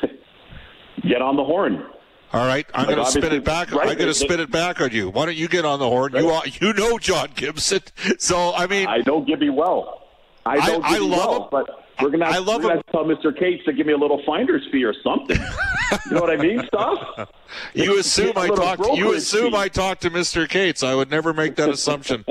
get 1.04 1.22
on 1.22 1.36
the 1.36 1.44
horn. 1.44 1.86
All 2.34 2.48
right, 2.48 2.66
I'm 2.74 2.88
like 2.88 2.96
going 2.96 3.06
to 3.06 3.12
spin 3.12 3.34
it 3.34 3.44
back. 3.44 3.72
Right, 3.72 3.90
I'm 3.90 3.98
going 3.98 4.08
to 4.08 4.14
spin 4.14 4.40
it 4.40 4.50
back 4.50 4.80
on 4.80 4.92
you. 4.92 5.10
Why 5.10 5.26
don't 5.26 5.36
you 5.36 5.50
get 5.50 5.66
on 5.66 5.80
the 5.80 5.90
horn? 5.90 6.14
Right. 6.14 6.62
You 6.62 6.68
you 6.68 6.74
know 6.74 6.98
John 6.98 7.30
Gibson, 7.36 7.82
so 8.20 8.54
I 8.54 8.68
mean, 8.68 8.88
I 8.88 9.00
know 9.06 9.22
Gibby 9.22 9.50
well. 9.50 10.08
I 10.46 10.56
know 10.68 10.82
I, 10.82 10.96
I 10.96 10.98
love 11.00 11.10
well, 11.10 11.44
him. 11.44 11.48
but 11.52 11.82
we're 12.02 12.10
going 12.10 12.22
to 12.22 12.26
have, 12.26 12.46
to 12.46 12.84
tell 12.92 13.06
Mr. 13.06 13.38
Katz 13.38 13.64
to 13.66 13.74
give 13.74 13.86
me 13.86 13.94
a 13.94 13.98
little 13.98 14.22
finder's 14.26 14.68
fee 14.72 14.84
or 14.84 14.94
something. 15.04 15.38
you 16.06 16.12
know 16.12 16.22
what 16.22 16.32
I 16.32 16.38
mean? 16.38 16.64
Stuff. 16.66 17.30
You 17.76 18.00
assume 18.00 18.34
I 18.36 18.48
talked. 18.48 18.98
You 18.98 19.14
assume 19.14 19.52
fee. 19.52 19.58
I 19.58 19.68
talked 19.68 20.02
to 20.02 20.10
Mr. 20.10 20.50
Katz. 20.50 20.82
I 20.84 20.96
would 20.96 21.12
never 21.12 21.34
make 21.34 21.56
that 21.58 21.70
assumption. 21.70 22.26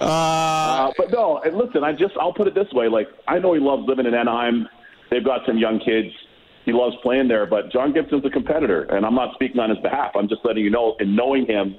Uh, 0.00 0.04
uh, 0.04 0.92
but 0.96 1.10
no, 1.10 1.40
and 1.44 1.56
listen, 1.56 1.84
I 1.84 1.92
just 1.92 2.14
I'll 2.18 2.32
put 2.32 2.46
it 2.46 2.54
this 2.54 2.70
way: 2.72 2.88
like 2.88 3.08
I 3.28 3.38
know 3.38 3.52
he 3.54 3.60
loves 3.60 3.86
living 3.86 4.06
in 4.06 4.14
Anaheim. 4.14 4.68
They've 5.10 5.24
got 5.24 5.46
some 5.46 5.58
young 5.58 5.78
kids. 5.80 6.12
He 6.64 6.72
loves 6.72 6.96
playing 7.02 7.28
there, 7.28 7.46
but 7.46 7.70
John 7.70 7.92
Gibson's 7.92 8.24
a 8.24 8.30
competitor, 8.30 8.82
and 8.84 9.06
I'm 9.06 9.14
not 9.14 9.34
speaking 9.34 9.60
on 9.60 9.70
his 9.70 9.78
behalf. 9.78 10.12
I'm 10.16 10.28
just 10.28 10.44
letting 10.44 10.64
you 10.64 10.70
know, 10.70 10.96
and 10.98 11.14
knowing 11.14 11.46
him, 11.46 11.76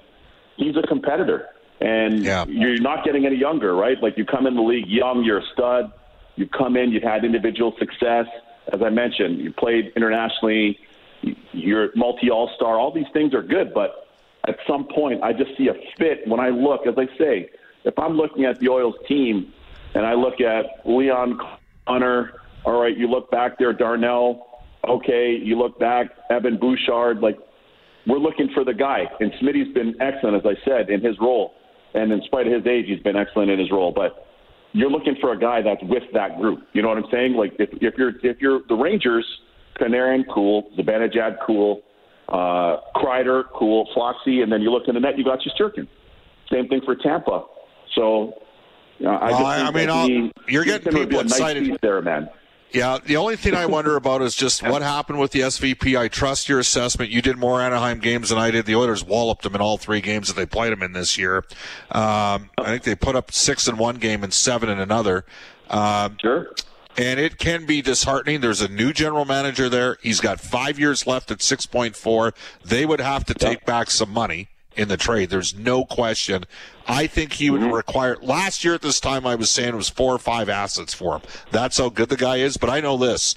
he's 0.55 0.77
a 0.77 0.81
competitor, 0.87 1.49
and 1.81 2.23
yeah. 2.23 2.45
you're 2.47 2.79
not 2.79 3.03
getting 3.03 3.25
any 3.25 3.35
younger, 3.35 3.75
right? 3.75 4.01
Like 4.01 4.17
you 4.17 4.25
come 4.25 4.47
in 4.47 4.55
the 4.55 4.61
league 4.61 4.87
young, 4.87 5.23
you're 5.23 5.39
a 5.39 5.45
stud. 5.53 5.91
You 6.37 6.47
come 6.47 6.77
in, 6.77 6.91
you've 6.91 7.03
had 7.03 7.25
individual 7.25 7.73
success. 7.79 8.27
As 8.71 8.81
I 8.81 8.89
mentioned, 8.89 9.39
you 9.39 9.51
played 9.51 9.91
internationally. 9.95 10.79
You're 11.51 11.89
multi 11.95 12.29
All 12.29 12.49
Star. 12.55 12.77
All 12.77 12.91
these 12.91 13.07
things 13.11 13.33
are 13.33 13.41
good, 13.41 13.73
but 13.73 14.07
at 14.47 14.57
some 14.65 14.85
point, 14.85 15.23
I 15.23 15.33
just 15.33 15.57
see 15.57 15.67
a 15.67 15.73
fit 15.97 16.27
when 16.27 16.39
I 16.39 16.49
look. 16.49 16.87
As 16.87 16.95
I 16.97 17.07
say, 17.17 17.49
if 17.88 17.98
I'm 17.98 18.17
looking 18.17 18.46
at 18.46 18.60
the 18.60 18.70
Oil's 18.70 18.96
team, 19.08 19.53
and 19.96 20.06
I 20.06 20.13
look 20.13 20.41
at 20.41 20.65
Leon 20.86 21.39
Connor 21.88 22.34
all 22.67 22.82
right, 22.82 22.98
you 22.98 23.08
look 23.08 23.32
back 23.32 23.58
there, 23.58 23.72
Darnell. 23.72 24.46
Okay, 24.86 25.39
you 25.41 25.58
look 25.58 25.79
back, 25.79 26.08
Evan 26.29 26.58
Bouchard. 26.58 27.20
Like, 27.20 27.38
we're 28.06 28.17
looking 28.20 28.50
for 28.53 28.65
the 28.65 28.74
guy. 28.74 29.06
And 29.22 29.32
Smitty's 29.41 29.74
been 29.74 29.96
excellent, 30.01 30.36
as 30.36 30.44
I 30.46 30.67
said, 30.67 30.89
in 30.89 31.00
his 31.00 31.15
role. 31.22 31.53
And 31.94 32.12
in 32.12 32.22
spite 32.24 32.46
of 32.46 32.51
his 32.51 32.67
age, 32.67 32.88
he's 32.88 33.00
been 33.00 33.15
excellent 33.15 33.51
in 33.51 33.58
his 33.58 33.72
role. 33.72 33.94
But 33.96 34.27
you're 34.74 34.89
looking 34.89 35.15
for 35.22 35.32
a 35.32 35.39
guy 35.39 35.62
that's 35.62 35.82
with 35.84 36.03
that 36.13 36.41
group. 36.41 36.60
You 36.74 36.82
know 36.82 36.89
what 36.89 36.98
I'm 36.98 37.10
saying? 37.10 37.36
Like, 37.36 37.53
if, 37.58 37.70
if 37.82 37.94
you're 37.98 38.12
if 38.22 38.41
you're 38.41 38.60
the 38.67 38.75
Rangers, 38.75 39.25
Panarin, 39.79 40.25
cool. 40.34 40.70
Zibanejad, 40.77 41.38
cool. 41.46 41.84
Uh, 42.27 42.82
Kreider, 42.98 43.46
cool. 43.56 43.88
Foxy, 43.96 44.41
and 44.41 44.51
then 44.51 44.62
you 44.62 44.72
look 44.72 44.89
in 44.89 44.96
the 44.96 45.00
net, 45.00 45.17
you 45.17 45.24
got 45.24 45.39
Shesterkin. 45.39 45.88
Same 46.51 46.67
thing 46.67 46.82
for 46.84 46.98
Tampa. 46.98 47.46
So, 47.96 48.41
uh, 49.03 49.10
I, 49.10 49.32
well, 49.32 49.46
I 49.46 49.72
mean, 49.72 50.32
he, 50.46 50.53
you're 50.53 50.65
getting 50.65 50.94
people 50.94 51.20
excited 51.20 51.67
nice 51.67 51.77
there, 51.82 52.01
man. 52.01 52.29
Yeah, 52.72 52.98
the 53.03 53.15
only 53.17 53.38
thing 53.38 53.53
I 53.53 53.65
wonder 53.65 53.96
about 53.98 54.22
is 54.22 54.36
just 54.36 54.62
what 54.62 54.82
happened 54.82 55.20
with 55.20 55.32
the 55.32 55.41
SVP. 55.41 55.98
I 55.98 56.08
trust 56.08 56.50
your 56.50 56.60
assessment. 56.60 57.12
You 57.12 57.22
did 57.22 57.38
more 57.38 57.62
Anaheim 57.62 58.00
games 58.00 58.29
than 58.29 58.38
I 58.38 58.51
did. 58.51 58.65
The 58.65 58.75
Oilers 58.75 59.03
walloped 59.03 59.44
them 59.44 59.56
in 59.56 59.62
all 59.62 59.77
three 59.77 60.01
games 60.01 60.27
that 60.27 60.36
they 60.36 60.46
played 60.46 60.72
them 60.72 60.84
in 60.84 60.91
this 60.91 61.17
year. 61.17 61.38
Um, 61.91 62.50
I 62.58 62.65
think 62.65 62.84
they 62.84 62.96
put 62.96 63.15
up 63.15 63.32
six 63.32 63.67
in 63.67 63.77
one 63.77 63.96
game 63.96 64.24
and 64.24 64.34
seven 64.34 64.70
in 64.70 64.79
another. 64.79 65.25
Um, 65.70 66.17
sure. 66.20 66.51
And 66.98 67.20
it 67.20 67.38
can 67.38 67.67
be 67.67 67.84
disheartening. 67.84 68.41
There's 68.41 68.62
a 68.62 68.67
new 68.67 68.91
general 68.91 69.24
manager 69.24 69.70
there. 69.70 69.98
He's 70.01 70.20
got 70.20 70.39
five 70.39 70.79
years 70.79 71.06
left 71.06 71.29
at 71.29 71.39
6.4. 71.39 72.34
They 72.65 72.88
would 72.88 73.00
have 73.00 73.24
to 73.25 73.36
take 73.36 73.65
back 73.65 73.91
some 73.91 74.10
money 74.12 74.50
in 74.77 74.88
the 74.88 74.98
trade. 74.98 75.29
There's 75.29 75.55
no 75.55 75.84
question. 75.86 76.46
I 76.88 77.07
think 77.07 77.34
he 77.34 77.50
would 77.50 77.62
mm-hmm. 77.62 77.74
require. 77.74 78.17
Last 78.22 78.63
year 78.63 78.74
at 78.75 78.81
this 78.81 79.00
time, 79.00 79.25
I 79.27 79.36
was 79.36 79.50
saying 79.50 79.69
it 79.69 79.75
was 79.75 79.89
four 79.89 80.13
or 80.13 80.19
five 80.19 80.50
assets 80.50 80.93
for 80.93 81.15
him. 81.15 81.22
That's 81.51 81.77
how 81.77 81.89
good 81.89 82.10
the 82.10 82.17
guy 82.17 82.38
is. 82.38 82.57
But 82.57 82.69
I 82.69 82.79
know 82.79 82.98
this. 82.98 83.36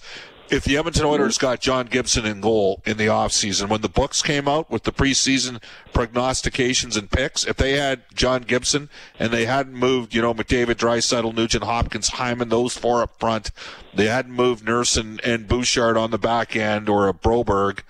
If 0.50 0.64
the 0.64 0.76
Edmonton 0.76 1.04
mm-hmm. 1.04 1.12
Oilers 1.12 1.38
got 1.38 1.60
John 1.60 1.86
Gibson 1.86 2.26
in 2.26 2.40
goal 2.40 2.82
in 2.84 2.96
the 2.96 3.06
offseason, 3.06 3.68
when 3.68 3.82
the 3.82 3.88
books 3.88 4.20
came 4.20 4.48
out 4.48 4.68
with 4.68 4.82
the 4.82 4.90
preseason 4.90 5.62
prognostications 5.92 6.96
and 6.96 7.08
picks, 7.08 7.46
if 7.46 7.56
they 7.56 7.74
had 7.74 8.02
John 8.14 8.42
Gibson 8.42 8.90
and 9.18 9.32
they 9.32 9.44
hadn't 9.44 9.74
moved, 9.74 10.12
you 10.12 10.20
know, 10.20 10.34
McDavid, 10.34 10.74
Draisaitl, 10.74 11.34
Nugent, 11.34 11.62
Hopkins, 11.62 12.08
Hyman, 12.08 12.48
those 12.48 12.76
four 12.76 13.00
up 13.00 13.18
front, 13.20 13.52
they 13.94 14.06
hadn't 14.06 14.32
moved 14.32 14.64
Nurse 14.64 14.96
and, 14.96 15.20
and 15.24 15.46
Bouchard 15.46 15.96
on 15.96 16.10
the 16.10 16.18
back 16.18 16.56
end 16.56 16.88
or 16.88 17.08
a 17.08 17.14
Broberg, 17.14 17.82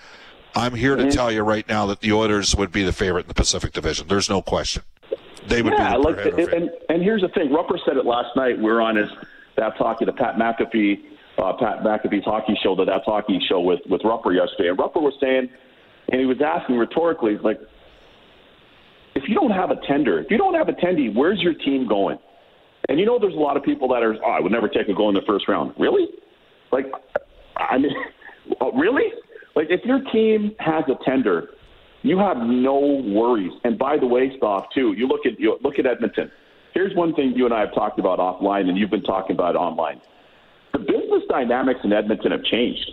I'm 0.54 0.74
here 0.74 0.96
to 0.96 1.02
mm-hmm. 1.02 1.10
tell 1.10 1.30
you 1.30 1.42
right 1.42 1.66
now 1.68 1.86
that 1.86 2.00
the 2.00 2.12
Oilers 2.12 2.54
would 2.56 2.72
be 2.72 2.82
the 2.82 2.92
favorite 2.92 3.22
in 3.22 3.28
the 3.28 3.34
Pacific 3.34 3.72
Division. 3.72 4.08
There's 4.08 4.28
no 4.28 4.42
question. 4.42 4.82
They 5.48 5.62
would 5.62 5.72
yeah, 5.72 5.96
be 5.96 6.02
the 6.02 6.08
like 6.08 6.16
the, 6.16 6.56
and, 6.56 6.70
and 6.88 7.02
here's 7.02 7.22
the 7.22 7.28
thing. 7.28 7.48
Rupper 7.48 7.78
said 7.86 7.96
it 7.96 8.04
last 8.04 8.36
night. 8.36 8.58
We 8.58 8.70
are 8.70 8.80
on 8.80 8.96
his 8.96 9.08
That's 9.56 9.76
Hockey, 9.78 10.04
the 10.04 10.12
Pat 10.12 10.36
McAfee, 10.36 11.00
uh, 11.38 11.52
Pat 11.58 11.82
McAfee's 11.82 12.24
hockey 12.24 12.58
show, 12.62 12.76
the 12.76 12.84
That's 12.84 13.04
Hockey 13.04 13.40
show 13.48 13.60
with, 13.60 13.80
with 13.88 14.02
Rupper 14.02 14.34
yesterday. 14.34 14.68
And 14.68 14.78
Rupper 14.78 15.00
was 15.00 15.14
saying, 15.20 15.48
and 16.10 16.20
he 16.20 16.26
was 16.26 16.38
asking 16.44 16.76
rhetorically, 16.76 17.38
like, 17.38 17.60
if 19.14 19.24
you 19.28 19.34
don't 19.34 19.50
have 19.50 19.70
a 19.70 19.76
tender, 19.86 20.20
if 20.20 20.30
you 20.30 20.38
don't 20.38 20.54
have 20.54 20.68
a 20.68 20.72
tendy, 20.72 21.14
where's 21.14 21.40
your 21.40 21.54
team 21.54 21.88
going? 21.88 22.18
And 22.88 22.98
you 22.98 23.06
know, 23.06 23.18
there's 23.18 23.34
a 23.34 23.38
lot 23.38 23.56
of 23.56 23.62
people 23.62 23.88
that 23.88 24.02
are, 24.02 24.14
oh, 24.24 24.30
I 24.30 24.40
would 24.40 24.52
never 24.52 24.68
take 24.68 24.88
a 24.88 24.94
goal 24.94 25.08
in 25.08 25.14
the 25.14 25.22
first 25.26 25.48
round. 25.48 25.74
Really? 25.78 26.06
Like, 26.72 26.86
I 27.56 27.78
mean, 27.78 27.92
really? 28.74 29.12
Like 29.56 29.66
if 29.70 29.84
your 29.84 30.00
team 30.12 30.54
has 30.58 30.84
a 30.88 31.02
tender, 31.04 31.50
you 32.02 32.18
have 32.18 32.38
no 32.38 32.78
worries. 32.78 33.52
And 33.64 33.78
by 33.78 33.98
the 33.98 34.06
way, 34.06 34.32
Stoff, 34.36 34.66
too, 34.74 34.92
you 34.92 35.06
look 35.06 35.26
at 35.26 35.38
you 35.38 35.58
look 35.62 35.78
at 35.78 35.86
Edmonton. 35.86 36.30
Here's 36.72 36.94
one 36.94 37.14
thing 37.14 37.32
you 37.34 37.46
and 37.46 37.54
I 37.54 37.60
have 37.60 37.74
talked 37.74 37.98
about 37.98 38.18
offline, 38.18 38.68
and 38.68 38.78
you've 38.78 38.90
been 38.90 39.02
talking 39.02 39.34
about 39.34 39.56
online. 39.56 40.00
The 40.72 40.78
business 40.78 41.22
dynamics 41.28 41.80
in 41.82 41.92
Edmonton 41.92 42.30
have 42.30 42.44
changed. 42.44 42.92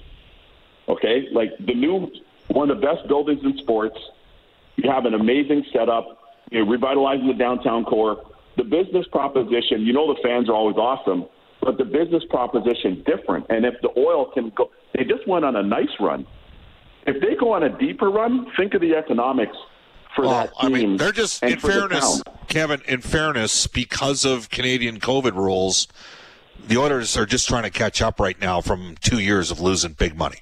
Okay, 0.90 1.28
like 1.32 1.52
the 1.60 1.76
new 1.76 2.12
one 2.48 2.72
of 2.72 2.80
the 2.80 2.86
best 2.86 3.08
buildings 3.08 3.42
in 3.44 3.58
sports. 3.60 3.98
You 4.78 4.90
have 4.92 5.06
an 5.06 5.14
amazing 5.14 5.66
setup. 5.74 6.06
You're 6.52 6.66
revitalizing 6.66 7.28
the 7.28 7.34
downtown 7.34 7.84
core. 7.84 8.24
The 8.58 8.64
business 8.64 9.06
proposition, 9.12 9.82
you 9.82 9.94
know, 9.94 10.14
the 10.14 10.20
fans 10.24 10.50
are 10.50 10.54
always 10.54 10.78
awesome, 10.78 11.26
but 11.62 11.78
the 11.78 11.86
business 11.86 12.24
proposition 12.30 13.04
different. 13.06 13.46
And 13.50 13.66
if 13.66 13.76
the 13.82 13.90
oil 13.98 14.32
can 14.34 14.52
go, 14.56 14.72
they 14.96 15.04
just 15.04 15.28
went 15.28 15.46
on 15.46 15.56
a 15.56 15.64
nice 15.64 15.94
run 16.00 16.26
if 17.08 17.22
they 17.22 17.36
go 17.36 17.54
on 17.54 17.64
a 17.64 17.70
deeper 17.78 18.10
run, 18.10 18.52
think 18.58 18.74
of 18.74 18.82
the 18.82 18.96
economics 18.96 19.56
for 20.16 20.26
well, 20.26 20.46
that 20.46 20.56
team. 20.60 20.74
I 20.76 20.78
mean, 20.78 20.98
they're 20.98 21.12
just 21.12 21.42
in 21.42 21.58
fairness, 21.60 22.22
Kevin. 22.48 22.82
In 22.88 23.02
fairness, 23.02 23.68
because 23.68 24.26
of 24.26 24.50
Canadian 24.50 25.00
COVID 25.00 25.34
rules, 25.34 25.88
the 26.68 26.78
Oilers 26.78 27.16
are 27.18 27.26
just 27.26 27.48
trying 27.48 27.64
to 27.64 27.70
catch 27.70 28.02
up 28.02 28.20
right 28.20 28.40
now 28.40 28.62
from 28.62 28.96
two 29.02 29.20
years 29.20 29.52
of 29.52 29.60
losing 29.62 29.94
big 29.94 30.18
money. 30.18 30.40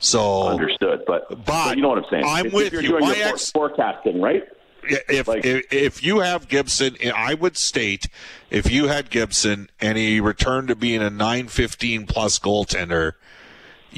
So 0.00 0.48
understood, 0.48 1.02
but, 1.06 1.28
but, 1.28 1.44
but 1.44 1.76
you 1.76 1.82
know 1.82 1.88
what 1.88 1.98
I'm 1.98 2.04
saying. 2.10 2.24
I'm 2.26 2.46
if, 2.46 2.52
with 2.52 2.66
if 2.66 2.72
you're 2.72 2.82
you. 2.82 2.88
Doing 2.90 3.04
My 3.04 3.14
your 3.14 3.28
ex- 3.28 3.50
forecasting, 3.50 4.20
right? 4.20 4.44
If, 4.84 5.28
like, 5.28 5.44
if 5.44 5.72
if 5.72 6.02
you 6.02 6.20
have 6.20 6.48
Gibson, 6.48 6.96
I 7.14 7.34
would 7.34 7.56
state 7.56 8.08
if 8.48 8.70
you 8.70 8.86
had 8.86 9.10
Gibson 9.10 9.68
and 9.80 9.98
he 9.98 10.20
returned 10.20 10.68
to 10.68 10.76
being 10.76 11.02
a 11.02 11.10
915 11.10 12.06
plus 12.06 12.38
goaltender, 12.38 13.12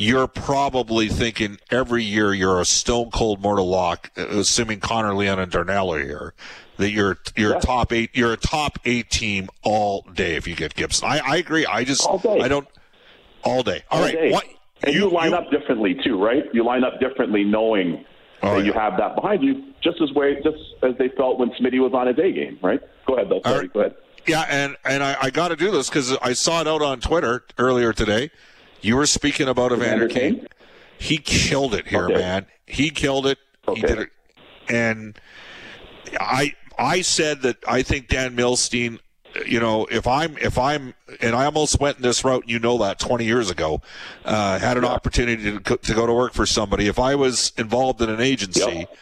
you're 0.01 0.27
probably 0.27 1.09
thinking 1.09 1.59
every 1.71 2.03
year 2.03 2.33
you're 2.33 2.59
a 2.59 2.65
stone 2.65 3.11
cold 3.11 3.43
mortal 3.43 3.69
lock, 3.69 4.11
assuming 4.17 4.81
Connor 4.81 5.15
Leon 5.15 5.39
and 5.39 5.53
Darnell 5.53 5.93
are 5.93 6.03
here, 6.03 6.35
that 6.79 6.91
you're 6.91 7.19
you're 7.37 7.53
yeah. 7.53 7.61
top 7.61 7.93
eight 7.93 8.11
you're 8.15 8.33
a 8.33 8.39
top 8.39 8.79
eight 8.87 9.11
team 9.11 9.51
all 9.63 10.07
day 10.15 10.37
if 10.37 10.49
you 10.49 10.57
get 10.57 10.75
Gibson. 10.75 11.07
I, 11.07 11.19
I 11.19 11.37
agree. 11.37 11.67
I 11.67 11.85
just 11.85 12.09
I 12.09 12.49
don't 12.49 12.67
all 13.45 13.63
day. 13.63 13.83
all, 13.91 13.99
all 13.99 14.05
right. 14.07 14.15
Day. 14.15 14.33
What, 14.33 14.45
and 14.83 14.95
you, 14.95 15.01
you 15.01 15.11
line 15.11 15.33
you, 15.33 15.37
up 15.37 15.51
differently 15.51 15.95
too, 16.03 16.19
right? 16.19 16.45
You 16.55 16.65
line 16.65 16.83
up 16.83 16.99
differently 16.99 17.45
knowing 17.45 18.03
oh, 18.43 18.57
that 18.57 18.65
you 18.65 18.73
have 18.73 18.97
that 18.97 19.17
behind 19.17 19.43
you, 19.43 19.75
just 19.83 20.01
as 20.01 20.11
way 20.13 20.37
just 20.43 20.57
as 20.83 20.97
they 20.99 21.11
felt 21.11 21.39
when 21.39 21.51
Smitty 21.51 21.79
was 21.79 21.93
on 21.93 22.09
a 22.09 22.15
day 22.15 22.33
game, 22.33 22.59
right? 22.63 22.81
Go 23.07 23.17
ahead, 23.17 23.29
though. 23.29 23.43
Sorry, 23.43 23.59
right. 23.59 23.73
go 23.75 23.81
ahead. 23.81 23.95
Yeah, 24.27 24.47
and 24.49 24.77
and 24.87 25.03
I, 25.03 25.17
I 25.21 25.29
got 25.31 25.49
to 25.49 25.57
do 25.57 25.71
this 25.71 25.91
because 25.91 26.17
I 26.23 26.33
saw 26.33 26.63
it 26.63 26.67
out 26.67 26.81
on 26.81 27.01
Twitter 27.01 27.45
earlier 27.59 27.93
today. 27.93 28.31
You 28.81 28.97
were 28.97 29.07
speaking 29.07 29.49
about 29.49 29.73
Evander 29.73 30.09
Kane. 30.09 30.47
He 30.99 31.19
killed 31.19 31.75
it 31.75 31.87
here, 31.87 32.05
okay. 32.05 32.15
man. 32.15 32.47
He 32.67 32.91
killed 32.91 33.27
it. 33.27 33.39
Okay. 33.67 33.81
He 33.81 33.87
did 33.87 33.99
it, 33.99 34.11
and 34.69 35.19
I 36.19 36.55
I 36.79 37.03
said 37.03 37.43
that 37.43 37.57
I 37.67 37.83
think 37.83 38.09
Dan 38.09 38.37
Milstein. 38.37 38.99
You 39.47 39.61
know, 39.61 39.87
if 39.87 40.07
I'm 40.07 40.37
if 40.39 40.59
I'm 40.59 40.95
and 41.21 41.37
I 41.37 41.45
almost 41.45 41.79
went 41.81 41.99
in 41.99 42.03
this 42.03 42.25
route, 42.25 42.43
and 42.43 42.51
you 42.51 42.59
know 42.59 42.79
that 42.79 42.99
20 42.99 43.25
years 43.25 43.49
ago, 43.49 43.81
uh, 44.25 44.59
had 44.59 44.77
an 44.77 44.83
yeah. 44.83 44.91
opportunity 44.91 45.59
to, 45.59 45.77
to 45.77 45.95
go 45.95 46.07
to 46.07 46.13
work 46.13 46.33
for 46.33 46.47
somebody. 46.47 46.89
If 46.89 46.99
I 46.99 47.15
was 47.15 47.53
involved 47.57 48.03
in 48.03 48.11
an 48.11 48.21
agency, 48.21 48.61
yep. 48.61 48.97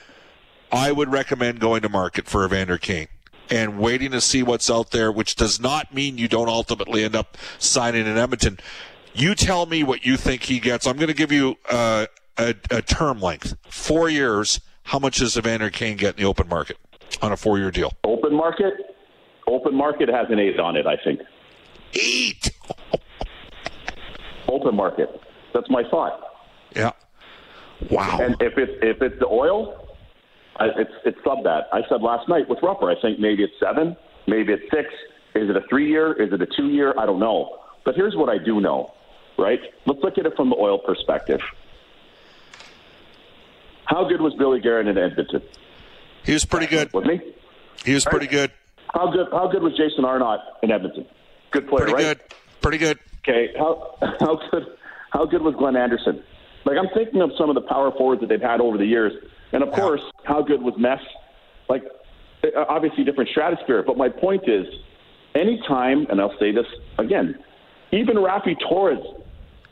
I 0.71 0.93
would 0.93 1.11
recommend 1.11 1.61
going 1.61 1.81
to 1.83 1.89
market 1.89 2.27
for 2.27 2.45
Evander 2.45 2.77
Kane 2.77 3.09
and 3.51 3.79
waiting 3.79 4.11
to 4.11 4.21
see 4.21 4.43
what's 4.43 4.71
out 4.71 4.91
there, 4.91 5.11
which 5.11 5.37
does 5.37 5.61
not 5.61 5.95
mean 5.95 6.19
you 6.19 6.29
don't 6.29 6.49
ultimately 6.49 7.05
end 7.05 7.17
up 7.17 7.37
signing 7.59 8.07
in 8.07 8.19
Edmonton. 8.19 8.59
You 9.19 9.35
tell 9.35 9.67
me 9.67 9.83
what 9.83 10.07
you 10.07 10.17
think 10.17 10.45
he 10.45 10.61
gets. 10.61 10.87
I'm 10.87 10.95
going 10.95 11.09
to 11.09 11.15
give 11.15 11.33
you 11.33 11.57
uh, 11.69 12.07
a, 12.39 12.55
a, 12.71 12.83
term 12.83 13.19
length, 13.19 13.57
four 13.69 14.09
years. 14.09 14.61
How 14.85 15.01
much 15.01 15.19
does 15.19 15.37
Evander 15.37 15.71
Kane 15.71 15.97
get 15.97 16.15
in 16.15 16.23
the 16.23 16.29
open 16.29 16.49
market 16.49 16.77
on 17.21 17.33
a 17.33 17.37
four-year 17.37 17.73
deal? 17.73 17.93
Open 18.05 18.33
market, 18.33 18.75
open 19.49 19.75
market 19.75 20.09
has 20.09 20.29
an 20.31 20.39
eight 20.39 20.61
on 20.61 20.77
it. 20.77 20.87
I 20.87 20.97
think 21.03 21.21
eight. 21.95 22.53
open 24.49 24.77
market. 24.77 25.09
That's 25.53 25.69
my 25.69 25.83
thought. 25.91 26.21
Yeah. 26.77 26.93
Wow. 27.91 28.21
And 28.21 28.37
if 28.41 28.57
it's 28.57 28.73
if 28.83 29.03
it's 29.03 29.19
the 29.19 29.27
oil, 29.27 29.97
it's 30.61 30.91
it's 31.05 31.19
sub 31.25 31.43
that. 31.43 31.65
I 31.73 31.81
said 31.89 32.03
last 32.03 32.29
night 32.29 32.49
with 32.49 32.61
Rupper. 32.61 32.97
I 32.97 33.01
think 33.03 33.19
maybe 33.19 33.43
it's 33.43 33.55
seven, 33.59 33.97
maybe 34.29 34.53
it's 34.53 34.71
six. 34.73 34.89
Is 35.35 35.51
it 35.51 35.57
a 35.57 35.63
three 35.69 35.91
year? 35.91 36.13
Is 36.13 36.33
it 36.33 36.41
a 36.41 36.47
two 36.57 36.69
year? 36.69 36.95
I 36.97 37.05
don't 37.05 37.19
know. 37.19 37.59
But 37.85 37.97
here's 37.97 38.15
what 38.15 38.29
I 38.29 38.39
do 38.39 38.61
know 38.61 38.93
right? 39.38 39.61
Let's 39.87 40.02
look 40.02 40.18
at 40.18 40.26
it 40.26 40.35
from 40.37 40.50
the 40.50 40.57
oil 40.57 40.78
perspective. 40.78 41.40
How 43.85 44.07
good 44.07 44.21
was 44.21 44.35
Billy 44.35 44.61
Guerin 44.61 44.88
in 44.88 44.99
Edmonton? 44.99 45.42
He 46.25 46.33
was 46.35 46.45
pretty 46.45 46.66
good. 46.66 46.92
With 46.92 47.07
me? 47.07 47.21
He 47.85 47.95
was 47.95 48.04
pretty 48.04 48.26
good. 48.26 48.50
How 48.92 49.11
good? 49.11 49.28
How 49.30 49.49
good 49.49 49.62
was 49.62 49.76
Jason 49.76 50.04
Arnott 50.04 50.40
in 50.62 50.71
Edmonton? 50.71 51.07
Good 51.50 51.68
player, 51.68 51.87
pretty 51.87 52.04
right? 52.04 52.18
Good. 52.18 52.35
Pretty 52.61 52.78
good. 52.78 52.99
Okay. 53.26 53.52
How 53.57 53.97
how 54.21 54.40
good? 54.50 54.66
How 55.11 55.25
good 55.25 55.42
was 55.42 55.54
Glenn 55.54 55.76
Anderson? 55.76 56.23
Like 56.64 56.76
I'm 56.76 56.88
thinking 56.95 57.23
of 57.23 57.30
some 57.38 57.49
of 57.49 57.54
the 57.54 57.62
power 57.62 57.90
forwards 57.92 58.21
that 58.21 58.28
they've 58.28 58.40
had 58.40 58.61
over 58.61 58.76
the 58.76 58.85
years, 58.85 59.12
and 59.52 59.62
of 59.62 59.71
yeah. 59.71 59.76
course, 59.76 60.02
how 60.25 60.42
good 60.42 60.61
was 60.61 60.75
Mess? 60.76 61.00
Like 61.68 61.85
eh, 62.45 62.49
uh, 62.54 62.66
obviously 62.68 63.04
different 63.04 63.30
stratosphere. 63.30 63.83
But 63.83 63.97
my 63.97 64.11
point 64.11 64.42
is, 64.47 64.66
anytime, 65.35 66.07
and 66.11 66.21
I'll 66.21 66.37
say 66.38 66.52
this 66.52 66.66
again, 66.99 67.38
even 67.92 68.16
Raffi 68.16 68.54
Torres 68.68 69.02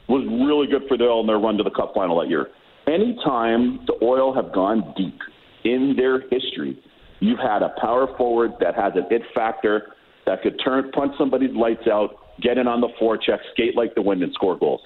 was 0.09 0.25
really 0.47 0.67
good 0.67 0.89
for 0.89 0.97
the 0.97 1.05
Oil 1.05 1.21
in 1.21 1.27
their 1.27 1.39
run 1.39 1.57
to 1.57 1.63
the 1.63 1.71
Cup 1.71 1.93
final 1.95 2.21
that 2.21 2.29
year. 2.29 2.49
Anytime 2.87 3.81
the 3.87 3.95
Oil 4.03 4.33
have 4.35 4.53
gone 4.53 4.95
deep 4.97 5.19
in 5.65 5.95
their 5.97 6.21
history, 6.29 6.79
you've 7.21 7.39
had 7.39 7.63
a 7.63 7.75
power 7.81 8.07
forward 8.17 8.53
that 8.61 8.75
has 8.77 8.93
an 8.95 9.07
it 9.11 9.23
factor 9.35 9.95
that 10.27 10.43
could 10.43 10.61
turn 10.65 10.91
punch 10.93 11.13
somebody's 11.19 11.55
lights 11.55 11.87
out, 11.91 12.17
get 12.41 12.59
in 12.59 12.69
on 12.69 12.81
the 12.81 12.89
forecheck, 13.01 13.39
skate 13.53 13.77
like 13.77 13.95
the 13.95 14.03
wind, 14.03 14.23
and 14.23 14.33
score 14.33 14.57
goals. 14.57 14.81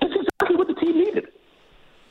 That's 0.00 0.14
exactly 0.14 0.56
what 0.56 0.68
the 0.68 0.74
team 0.74 0.98
needed. 0.98 1.26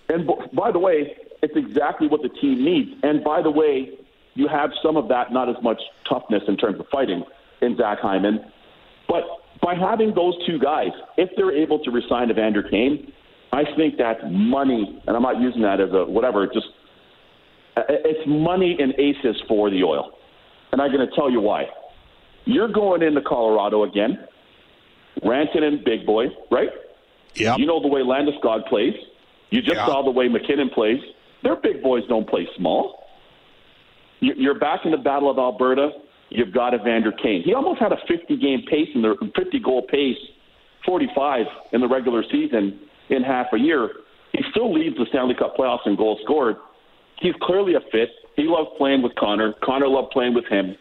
And 0.09 0.29
by 0.53 0.71
the 0.71 0.79
way, 0.79 1.15
it's 1.41 1.55
exactly 1.55 2.07
what 2.07 2.21
the 2.21 2.29
team 2.29 2.63
needs. 2.63 2.91
And 3.03 3.23
by 3.23 3.41
the 3.41 3.51
way, 3.51 3.91
you 4.35 4.47
have 4.47 4.71
some 4.83 4.97
of 4.97 5.07
that, 5.09 5.31
not 5.31 5.49
as 5.49 5.55
much 5.63 5.79
toughness 6.07 6.43
in 6.47 6.57
terms 6.57 6.79
of 6.79 6.87
fighting 6.91 7.23
in 7.61 7.77
Zach 7.77 7.99
Hyman, 7.99 8.39
but 9.07 9.23
by 9.69 9.75
having 9.75 10.15
those 10.15 10.33
two 10.47 10.57
guys, 10.57 10.89
if 11.17 11.29
they're 11.37 11.55
able 11.55 11.77
to 11.83 11.91
resign 11.91 12.31
Evander 12.31 12.63
Kane, 12.63 13.13
I 13.51 13.63
think 13.77 13.97
that's 13.99 14.19
money, 14.27 14.99
and 15.05 15.15
I'm 15.15 15.21
not 15.21 15.39
using 15.39 15.61
that 15.61 15.79
as 15.79 15.89
a 15.91 16.05
whatever, 16.05 16.47
just 16.47 16.65
uh, 17.77 17.81
uh, 17.81 17.83
it's 17.87 18.27
money 18.27 18.75
and 18.79 18.93
aces 18.97 19.39
for 19.47 19.69
the 19.69 19.83
oil. 19.83 20.11
And 20.71 20.81
I'm 20.81 20.91
going 20.91 21.07
to 21.07 21.15
tell 21.15 21.29
you 21.29 21.39
why. 21.39 21.65
You're 22.45 22.71
going 22.71 23.03
into 23.03 23.21
Colorado 23.21 23.83
again, 23.83 24.25
Rantanen 25.23 25.85
big 25.85 26.03
boy, 26.03 26.25
right? 26.49 26.69
Yeah. 27.35 27.55
You 27.57 27.67
know 27.67 27.79
the 27.79 27.87
way 27.87 28.01
Landeskog 28.01 28.67
plays. 28.69 28.93
You 29.51 29.61
just 29.61 29.77
saw 29.77 30.03
the 30.03 30.11
way 30.11 30.27
MacKinnon 30.27 30.71
plays. 30.73 30.99
Their 31.43 31.57
big 31.57 31.83
boys 31.83 32.03
don't 32.07 32.27
play 32.27 32.47
small. 32.57 33.03
You're 34.19 34.57
back 34.57 34.81
in 34.85 34.91
the 34.91 34.97
Battle 34.97 35.29
of 35.29 35.37
Alberta 35.37 35.91
you've 36.29 36.53
got 36.53 36.73
Evander 36.73 37.11
Kane. 37.11 37.43
He 37.43 37.53
almost 37.53 37.79
had 37.79 37.91
a 37.91 37.97
50 38.07 38.37
game 38.37 38.63
pace 38.69 38.89
in 38.93 39.01
the 39.01 39.15
50 39.35 39.59
goal 39.59 39.83
pace, 39.83 40.17
45 40.85 41.45
in 41.73 41.81
the 41.81 41.87
regular 41.87 42.23
season 42.23 42.79
in 43.09 43.23
half 43.23 43.47
a 43.53 43.57
year. 43.57 43.89
He 44.31 44.43
still 44.51 44.73
leads 44.73 44.95
the 44.97 45.05
Stanley 45.09 45.35
Cup 45.35 45.57
playoffs 45.57 45.85
in 45.85 45.95
goals 45.95 46.19
scored. 46.23 46.57
He's 47.19 47.33
clearly 47.41 47.73
a 47.75 47.81
fit. 47.91 48.09
He 48.35 48.43
loved 48.43 48.77
playing 48.77 49.01
with 49.01 49.15
Connor. 49.15 49.53
Connor 49.63 49.87
loved 49.87 50.11
playing 50.11 50.33
with 50.33 50.45
him. 50.45 50.75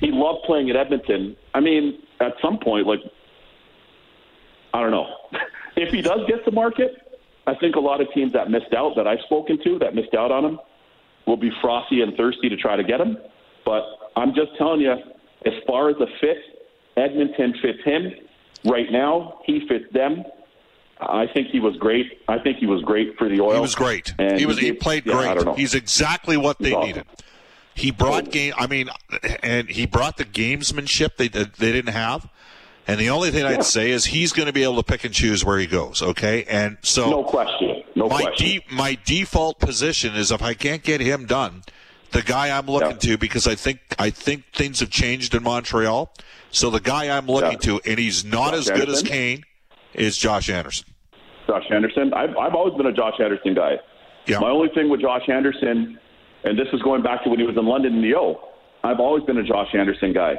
He 0.00 0.10
loved 0.10 0.44
playing 0.44 0.68
at 0.70 0.76
Edmonton. 0.76 1.36
I 1.54 1.60
mean, 1.60 2.02
at 2.20 2.34
some 2.42 2.58
point, 2.58 2.86
like, 2.86 3.00
I 4.74 4.80
don't 4.80 4.90
know. 4.90 5.06
if 5.76 5.92
he 5.92 6.02
does 6.02 6.20
get 6.28 6.44
to 6.44 6.50
market, 6.50 7.20
I 7.46 7.54
think 7.54 7.76
a 7.76 7.80
lot 7.80 8.00
of 8.00 8.08
teams 8.12 8.32
that 8.32 8.50
missed 8.50 8.74
out, 8.76 8.96
that 8.96 9.06
I've 9.06 9.20
spoken 9.24 9.58
to, 9.64 9.78
that 9.78 9.94
missed 9.94 10.14
out 10.14 10.30
on 10.30 10.44
him, 10.44 10.58
will 11.26 11.36
be 11.36 11.50
frosty 11.62 12.02
and 12.02 12.14
thirsty 12.16 12.48
to 12.48 12.56
try 12.56 12.76
to 12.76 12.84
get 12.84 13.00
him. 13.00 13.16
But 13.64 13.82
I'm 14.16 14.34
just 14.34 14.56
telling 14.58 14.80
you, 14.80 14.92
as 14.92 15.52
far 15.66 15.90
as 15.90 15.96
a 15.96 16.06
fit, 16.20 16.38
Edmonton 16.96 17.54
fits 17.60 17.82
him. 17.84 18.12
Right 18.64 18.90
now, 18.90 19.40
he 19.44 19.66
fits 19.68 19.84
them. 19.92 20.24
I 21.00 21.26
think 21.34 21.48
he 21.48 21.60
was 21.60 21.76
great. 21.76 22.20
I 22.28 22.38
think 22.38 22.58
he 22.58 22.66
was 22.66 22.82
great 22.82 23.16
for 23.18 23.28
the 23.28 23.40
Oil. 23.40 23.54
He 23.54 23.60
was 23.60 23.74
great. 23.74 24.14
And 24.18 24.38
he 24.38 24.46
was. 24.46 24.58
He, 24.58 24.66
he 24.66 24.72
played 24.72 25.04
yeah, 25.04 25.34
great. 25.34 25.56
He's 25.58 25.74
exactly 25.74 26.36
what 26.36 26.58
they 26.58 26.72
awesome. 26.72 26.86
needed. 26.86 27.06
He 27.74 27.90
brought 27.90 28.30
game. 28.30 28.54
I 28.56 28.66
mean, 28.68 28.88
and 29.42 29.68
he 29.68 29.86
brought 29.86 30.16
the 30.16 30.24
gamesmanship 30.24 31.16
they 31.16 31.28
they 31.28 31.72
didn't 31.72 31.92
have. 31.92 32.28
And 32.86 33.00
the 33.00 33.10
only 33.10 33.30
thing 33.30 33.42
yeah. 33.42 33.50
I'd 33.50 33.64
say 33.64 33.90
is 33.90 34.06
he's 34.06 34.32
going 34.32 34.46
to 34.46 34.52
be 34.52 34.62
able 34.62 34.76
to 34.76 34.82
pick 34.82 35.04
and 35.04 35.14
choose 35.14 35.44
where 35.44 35.58
he 35.58 35.66
goes. 35.66 36.02
Okay, 36.02 36.44
and 36.44 36.78
so 36.82 37.10
no 37.10 37.24
question. 37.24 37.82
No 37.96 38.08
my 38.08 38.22
question. 38.22 38.60
De- 38.60 38.74
my 38.74 38.98
default 39.04 39.58
position 39.58 40.14
is 40.14 40.30
if 40.30 40.42
I 40.42 40.54
can't 40.54 40.82
get 40.82 41.00
him 41.00 41.26
done, 41.26 41.62
the 42.14 42.22
guy 42.22 42.56
I'm 42.56 42.66
looking 42.66 42.92
yeah. 42.92 43.14
to 43.14 43.18
because 43.18 43.46
I 43.46 43.56
think 43.56 43.80
I 43.98 44.10
think 44.10 44.44
things 44.52 44.80
have 44.80 44.90
changed 44.90 45.34
in 45.34 45.42
Montreal. 45.42 46.12
So 46.50 46.70
the 46.70 46.80
guy 46.80 47.14
I'm 47.14 47.26
looking 47.26 47.52
yeah. 47.52 47.78
to, 47.78 47.80
and 47.84 47.98
he's 47.98 48.24
not 48.24 48.52
Josh 48.52 48.58
as 48.60 48.70
good 48.70 48.88
Anderson? 48.88 49.06
as 49.06 49.12
Kane, 49.12 49.44
is 49.92 50.16
Josh 50.16 50.48
Anderson. 50.48 50.86
Josh 51.46 51.64
Anderson. 51.70 52.14
I've 52.14 52.36
I've 52.36 52.54
always 52.54 52.74
been 52.74 52.86
a 52.86 52.92
Josh 52.92 53.14
Anderson 53.20 53.54
guy. 53.54 53.78
Yeah. 54.26 54.38
My 54.38 54.48
only 54.48 54.68
thing 54.74 54.88
with 54.88 55.00
Josh 55.00 55.28
Anderson, 55.28 55.98
and 56.44 56.58
this 56.58 56.68
is 56.72 56.80
going 56.82 57.02
back 57.02 57.24
to 57.24 57.30
when 57.30 57.38
he 57.38 57.44
was 57.44 57.56
in 57.56 57.66
London 57.66 57.96
in 57.96 58.02
the 58.02 58.14
O. 58.16 58.48
I've 58.84 59.00
always 59.00 59.24
been 59.24 59.36
a 59.38 59.44
Josh 59.44 59.74
Anderson 59.74 60.12
guy. 60.12 60.36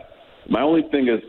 My 0.50 0.62
only 0.62 0.84
thing 0.92 1.08
is 1.08 1.20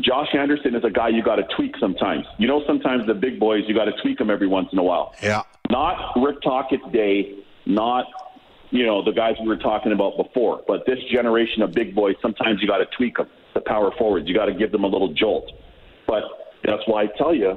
Josh 0.00 0.34
Anderson 0.34 0.74
is 0.74 0.82
a 0.84 0.90
guy 0.90 1.08
you 1.08 1.22
got 1.22 1.36
to 1.36 1.44
tweak 1.56 1.76
sometimes. 1.78 2.26
You 2.38 2.48
know, 2.48 2.62
sometimes 2.66 3.06
the 3.06 3.14
big 3.14 3.38
boys 3.38 3.62
you 3.68 3.74
got 3.74 3.84
to 3.84 3.92
tweak 4.02 4.18
them 4.18 4.30
every 4.30 4.48
once 4.48 4.68
in 4.72 4.78
a 4.78 4.82
while. 4.82 5.14
Yeah. 5.22 5.42
Not 5.70 6.16
Rick 6.20 6.42
Tocchet's 6.42 6.90
day, 6.92 7.38
not 7.66 8.06
you 8.70 8.84
know, 8.86 9.04
the 9.04 9.12
guys 9.12 9.34
we 9.40 9.46
were 9.46 9.56
talking 9.56 9.92
about 9.92 10.16
before. 10.16 10.62
But 10.66 10.84
this 10.86 10.98
generation 11.12 11.62
of 11.62 11.72
big 11.72 11.94
boys, 11.94 12.16
sometimes 12.20 12.60
you 12.60 12.68
got 12.68 12.78
to 12.78 12.86
tweak 12.96 13.16
them, 13.16 13.28
the 13.54 13.60
power 13.60 13.90
forwards. 13.98 14.28
You 14.28 14.34
got 14.34 14.46
to 14.46 14.54
give 14.54 14.72
them 14.72 14.84
a 14.84 14.88
little 14.88 15.12
jolt. 15.12 15.50
But 16.06 16.24
that's 16.64 16.82
why 16.86 17.04
I 17.04 17.06
tell 17.18 17.34
you, 17.34 17.56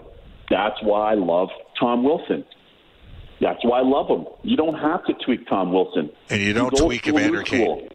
that's 0.49 0.81
why 0.81 1.11
I 1.11 1.15
love 1.15 1.49
Tom 1.79 2.03
Wilson. 2.03 2.45
That's 3.39 3.63
why 3.63 3.79
I 3.79 3.83
love 3.83 4.07
him. 4.07 4.25
You 4.43 4.57
don't 4.57 4.75
have 4.75 5.05
to 5.05 5.13
tweak 5.25 5.47
Tom 5.47 5.71
Wilson. 5.71 6.09
And 6.29 6.41
you 6.41 6.53
don't 6.53 6.75
tweak 6.75 7.07
Evander 7.07 7.43
Kane. 7.43 7.87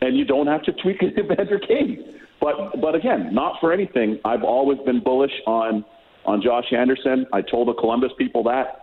And 0.00 0.16
you 0.16 0.24
don't 0.24 0.46
have 0.46 0.62
to 0.64 0.72
tweak 0.72 1.02
Evander 1.02 1.58
Kane. 1.58 2.20
But 2.40 2.80
but 2.80 2.94
again, 2.94 3.32
not 3.32 3.60
for 3.60 3.72
anything. 3.72 4.18
I've 4.24 4.42
always 4.42 4.78
been 4.80 5.00
bullish 5.00 5.32
on 5.46 5.84
on 6.24 6.42
Josh 6.42 6.72
Anderson. 6.72 7.26
I 7.32 7.42
told 7.42 7.68
the 7.68 7.74
Columbus 7.74 8.12
people 8.18 8.42
that 8.44 8.81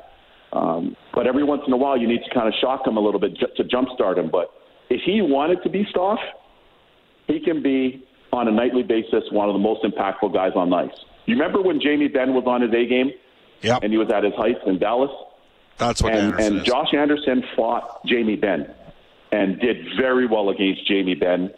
Um, 0.52 0.96
but 1.14 1.28
every 1.28 1.44
once 1.44 1.62
in 1.68 1.74
a 1.74 1.78
while, 1.78 1.98
you 1.98 2.08
need 2.08 2.22
to 2.28 2.34
kind 2.34 2.48
of 2.48 2.54
shock 2.60 2.86
him 2.86 2.98
a 2.98 3.00
little 3.00 3.20
bit 3.20 3.38
to 3.40 3.64
jumpstart 3.64 4.18
him. 4.18 4.30
But 4.32 4.52
if 4.90 5.02
he 5.06 5.22
wanted 5.22 5.62
to 5.64 5.70
be 5.70 5.86
Stoff, 5.90 6.20
he 7.28 7.40
can 7.40 7.62
be 7.62 8.06
on 8.32 8.48
a 8.48 8.52
nightly 8.52 8.84
basis 8.84 9.24
one 9.32 9.50
of 9.50 9.54
the 9.54 9.60
most 9.60 9.84
impactful 9.84 10.34
guys 10.34 10.52
on 10.56 10.74
ice. 10.74 10.92
You 11.26 11.36
remember 11.36 11.62
when 11.62 11.80
Jamie 11.80 12.08
Benn 12.08 12.34
was 12.34 12.46
on 12.48 12.62
his 12.62 12.72
A 12.74 12.88
game? 12.88 13.12
Yep. 13.62 13.84
And 13.84 13.92
he 13.92 13.98
was 13.98 14.10
at 14.12 14.24
his 14.24 14.34
height 14.36 14.58
in 14.66 14.80
Dallas? 14.80 15.12
That's 15.78 16.02
what 16.02 16.14
and, 16.14 16.34
Anderson 16.34 16.58
and. 16.58 16.66
Josh 16.66 16.94
Anderson 16.94 17.44
fought 17.56 18.06
Jamie 18.06 18.36
Benn 18.36 18.74
and 19.32 19.60
did 19.60 19.78
very 19.98 20.26
well 20.28 20.50
against 20.50 20.88
Jamie 20.88 21.16
Benn 21.16 21.52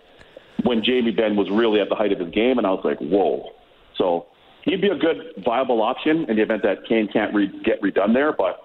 when 0.63 0.83
Jamie 0.83 1.11
Benn 1.11 1.35
was 1.35 1.49
really 1.49 1.79
at 1.79 1.89
the 1.89 1.95
height 1.95 2.11
of 2.11 2.19
his 2.19 2.29
game, 2.29 2.57
and 2.57 2.67
I 2.67 2.71
was 2.71 2.81
like, 2.83 2.99
whoa. 2.99 3.49
So 3.97 4.27
he'd 4.63 4.81
be 4.81 4.89
a 4.89 4.97
good 4.97 5.43
viable 5.43 5.81
option 5.81 6.25
in 6.29 6.35
the 6.35 6.43
event 6.43 6.63
that 6.63 6.85
Kane 6.87 7.07
can't 7.11 7.33
re- 7.33 7.51
get 7.63 7.81
redone 7.81 8.13
there. 8.13 8.33
But 8.33 8.59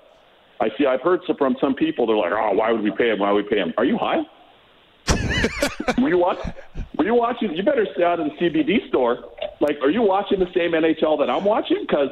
I 0.60 0.70
see, 0.78 0.86
I've 0.86 1.02
heard 1.02 1.20
from 1.38 1.56
some 1.60 1.74
people, 1.74 2.06
they're 2.06 2.16
like, 2.16 2.32
oh, 2.32 2.52
why 2.54 2.72
would 2.72 2.82
we 2.82 2.90
pay 2.90 3.10
him? 3.10 3.18
Why 3.18 3.30
would 3.32 3.44
we 3.44 3.50
pay 3.50 3.58
him? 3.58 3.74
Are 3.76 3.84
you 3.84 3.98
high? 3.98 4.22
were 6.00 6.08
you 6.08 6.18
watching? 6.18 6.52
Were 6.98 7.04
you 7.04 7.14
watching? 7.14 7.54
You 7.54 7.62
better 7.62 7.86
stay 7.94 8.02
out 8.02 8.18
of 8.20 8.26
the 8.26 8.32
CBD 8.36 8.88
store. 8.88 9.24
Like, 9.60 9.78
are 9.82 9.90
you 9.90 10.02
watching 10.02 10.38
the 10.40 10.50
same 10.54 10.72
NHL 10.72 11.18
that 11.18 11.28
I'm 11.30 11.44
watching? 11.44 11.78
Because 11.86 12.08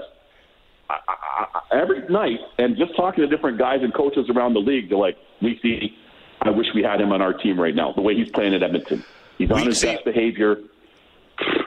every 1.72 2.06
night, 2.08 2.38
and 2.58 2.76
just 2.76 2.94
talking 2.96 3.22
to 3.28 3.34
different 3.34 3.58
guys 3.58 3.80
and 3.82 3.92
coaches 3.94 4.28
around 4.30 4.54
the 4.54 4.60
league, 4.60 4.88
they're 4.90 4.98
like, 4.98 5.16
we 5.42 5.58
see. 5.62 5.96
I 6.42 6.50
wish 6.50 6.66
we 6.74 6.82
had 6.82 7.00
him 7.00 7.12
on 7.12 7.22
our 7.22 7.32
team 7.32 7.58
right 7.58 7.74
now. 7.74 7.92
The 7.92 8.02
way 8.02 8.14
he's 8.14 8.28
playing 8.30 8.54
at 8.54 8.62
Edmonton, 8.62 9.02
he's 9.38 9.50
on 9.50 9.60
We 9.60 9.64
his 9.66 9.80
see- 9.80 9.86
best 9.94 10.04
behavior. 10.04 10.58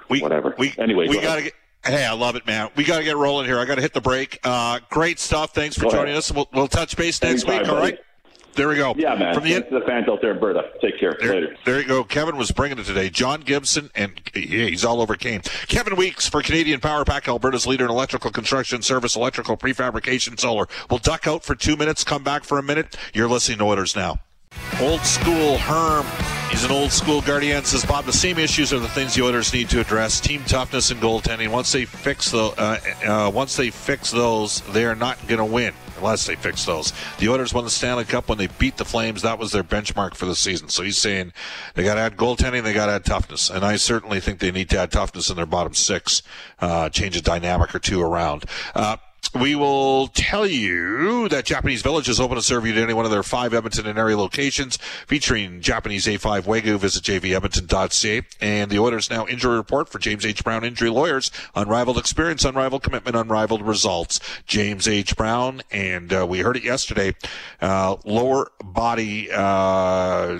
we, 0.09 0.21
whatever. 0.21 0.53
We, 0.57 0.73
Anyway, 0.77 1.07
we 1.07 1.15
go 1.15 1.21
got 1.21 1.35
to 1.35 1.41
ahead. 1.41 1.43
get. 1.45 1.53
Hey, 1.85 2.05
I 2.05 2.13
love 2.13 2.35
it, 2.35 2.45
man. 2.45 2.69
We 2.75 2.83
got 2.83 2.97
to 2.97 3.03
get 3.03 3.15
rolling 3.15 3.45
here. 3.45 3.59
I 3.59 3.65
got 3.65 3.75
to 3.75 3.81
hit 3.81 3.93
the 3.93 4.01
break. 4.01 4.39
Uh, 4.43 4.79
great 4.89 5.19
stuff. 5.19 5.53
Thanks 5.53 5.75
for 5.77 5.83
Go 5.85 5.91
joining 5.91 6.07
ahead. 6.07 6.17
us. 6.17 6.31
We'll, 6.31 6.49
we'll 6.53 6.67
touch 6.67 6.97
base 6.97 7.21
next 7.21 7.43
Anytime, 7.47 7.59
week. 7.61 7.69
All 7.69 7.75
buddy. 7.79 7.91
right. 7.93 7.99
There 8.55 8.67
we 8.67 8.75
go. 8.75 8.95
Yeah, 8.97 9.13
man. 9.15 9.35
From 9.35 9.43
the 9.43 9.53
Thanks 9.53 9.69
to 9.69 9.79
the 9.79 9.85
fans 9.85 10.09
out 10.09 10.19
there 10.19 10.31
in 10.31 10.39
Berta. 10.39 10.63
Take 10.81 10.99
care. 10.99 11.15
There, 11.21 11.33
Later. 11.35 11.55
there 11.63 11.79
you 11.79 11.87
go. 11.87 12.03
Kevin 12.03 12.37
was 12.37 12.51
bringing 12.51 12.79
it 12.79 12.85
today. 12.85 13.07
John 13.09 13.41
Gibson, 13.41 13.91
and 13.93 14.19
yeah, 14.33 14.65
he's 14.65 14.83
all 14.83 14.99
over 14.99 15.15
Kane. 15.15 15.41
Kevin 15.67 15.95
Weeks 15.95 16.27
for 16.27 16.41
Canadian 16.41 16.79
Power 16.79 17.05
Pack, 17.05 17.27
Alberta's 17.27 17.67
leader 17.67 17.85
in 17.85 17.91
electrical 17.91 18.31
construction 18.31 18.81
service, 18.81 19.15
electrical 19.15 19.57
prefabrication, 19.57 20.39
solar. 20.39 20.67
We'll 20.89 20.97
duck 20.97 21.27
out 21.27 21.45
for 21.45 21.53
two 21.53 21.77
minutes, 21.77 22.03
come 22.03 22.23
back 22.23 22.43
for 22.43 22.57
a 22.57 22.63
minute. 22.63 22.97
You're 23.13 23.29
listening 23.29 23.59
to 23.59 23.65
Oilers 23.65 23.95
Now. 23.95 24.17
Old 24.81 25.01
school 25.01 25.59
Herm. 25.59 26.07
He's 26.49 26.63
an 26.63 26.71
old 26.71 26.91
school 26.91 27.21
Guardian. 27.21 27.63
Says 27.65 27.85
Bob, 27.85 28.05
the 28.05 28.13
same 28.13 28.39
issues 28.39 28.73
are 28.73 28.79
the 28.79 28.87
things 28.87 29.13
the 29.13 29.23
Oilers 29.23 29.53
need 29.53 29.69
to 29.69 29.79
address: 29.79 30.19
team 30.19 30.43
toughness 30.45 30.89
and 30.89 30.99
goaltending. 30.99 31.49
Once 31.49 31.71
they 31.71 31.85
fix 31.85 32.31
the, 32.31 32.45
uh, 32.57 32.79
uh, 33.05 33.29
once 33.29 33.55
they 33.55 33.69
fix 33.69 34.09
those, 34.09 34.61
they 34.73 34.85
are 34.85 34.95
not 34.95 35.19
going 35.27 35.37
to 35.37 35.45
win 35.45 35.73
unless 35.97 36.25
they 36.25 36.35
fix 36.35 36.65
those. 36.65 36.93
The 37.19 37.29
Oilers 37.29 37.53
won 37.53 37.63
the 37.63 37.69
Stanley 37.69 38.05
Cup 38.05 38.29
when 38.29 38.37
they 38.37 38.47
beat 38.47 38.77
the 38.77 38.85
Flames. 38.85 39.21
That 39.21 39.37
was 39.37 39.51
their 39.51 39.63
benchmark 39.63 40.15
for 40.15 40.25
the 40.25 40.35
season. 40.35 40.69
So 40.69 40.83
he's 40.83 40.97
saying 40.97 41.33
they 41.75 41.83
got 41.83 41.95
to 41.95 42.01
add 42.01 42.17
goaltending, 42.17 42.63
they 42.63 42.73
got 42.73 42.87
to 42.87 42.93
add 42.93 43.05
toughness, 43.05 43.49
and 43.49 43.63
I 43.63 43.75
certainly 43.75 44.19
think 44.19 44.39
they 44.39 44.51
need 44.51 44.69
to 44.69 44.79
add 44.79 44.91
toughness 44.91 45.29
in 45.29 45.35
their 45.35 45.45
bottom 45.45 45.73
six, 45.73 46.23
uh, 46.59 46.89
change 46.89 47.15
a 47.17 47.21
dynamic 47.21 47.75
or 47.75 47.79
two 47.79 48.01
around. 48.01 48.45
We 49.39 49.55
will 49.55 50.07
tell 50.07 50.47
you 50.47 51.27
that 51.29 51.45
Japanese 51.45 51.81
Village 51.81 52.09
is 52.09 52.19
open 52.19 52.37
to 52.37 52.41
serve 52.41 52.65
you 52.65 52.73
to 52.73 52.81
any 52.81 52.93
one 52.93 53.05
of 53.05 53.11
their 53.11 53.23
five 53.23 53.53
Edmonton 53.53 53.85
and 53.85 53.99
area 53.99 54.17
locations 54.17 54.77
featuring 55.05 55.61
Japanese 55.61 56.05
A5 56.05 56.43
Wagyu. 56.43 56.79
Visit 56.79 57.03
jvedmonton.ca. 57.03 58.21
And 58.41 58.71
the 58.71 58.79
Oilers 58.79 59.09
Now 59.09 59.27
injury 59.27 59.57
report 59.57 59.89
for 59.89 59.99
James 59.99 60.25
H. 60.25 60.43
Brown 60.43 60.63
Injury 60.63 60.89
Lawyers. 60.89 61.29
Unrivaled 61.55 61.97
experience, 61.97 62.45
unrivaled 62.45 62.83
commitment, 62.83 63.15
unrivaled 63.15 63.61
results. 63.61 64.19
James 64.47 64.87
H. 64.87 65.15
Brown. 65.15 65.61
And 65.71 66.11
uh, 66.13 66.25
we 66.27 66.39
heard 66.39 66.57
it 66.57 66.63
yesterday. 66.63 67.13
Uh, 67.61 67.97
lower 68.05 68.51
body, 68.63 69.29
uh, 69.31 70.39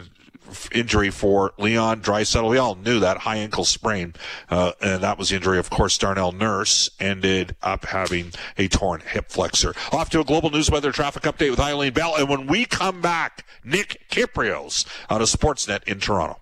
injury 0.72 1.10
for 1.10 1.54
Leon 1.58 2.02
Draisaitl. 2.02 2.50
We 2.50 2.58
all 2.58 2.76
knew 2.76 3.00
that 3.00 3.18
high 3.18 3.38
ankle 3.38 3.66
sprain, 3.66 4.14
uh, 4.50 4.74
and 4.82 5.04
that 5.04 5.18
was 5.18 5.30
the 5.30 5.36
injury. 5.36 5.60
Of 5.60 5.70
course, 5.70 5.98
Darnell 5.98 6.32
Nurse 6.32 6.90
ended 7.00 7.56
up 7.62 7.86
having 7.86 8.32
a 8.58 8.68
torn 8.68 9.02
hip 9.02 9.30
flexor. 9.30 9.74
Off 9.92 10.10
to 10.12 10.20
a 10.20 10.24
global 10.24 10.50
news 10.50 10.70
weather 10.70 10.92
traffic 10.92 11.24
update 11.24 11.50
with 11.50 11.60
Eileen 11.60 11.94
Bell, 11.94 12.16
and 12.16 12.30
when 12.30 12.48
we 12.48 12.66
come 12.66 13.02
back, 13.02 13.46
Nick 13.64 14.06
Kypreos 14.10 14.86
out 15.10 15.22
of 15.22 15.28
Sportsnet 15.30 15.84
in 15.84 16.00
Toronto. 16.00 16.40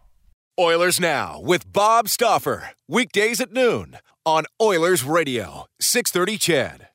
Oilers 0.60 1.00
Now 1.00 1.40
with 1.42 1.72
Bob 1.72 2.08
Stauffer. 2.08 2.70
Weekdays 2.88 3.42
at 3.42 3.52
noon 3.52 3.98
on 4.26 4.46
Oilers 4.62 5.04
Radio, 5.04 5.66
630 5.82 6.38
CHED. 6.38 6.88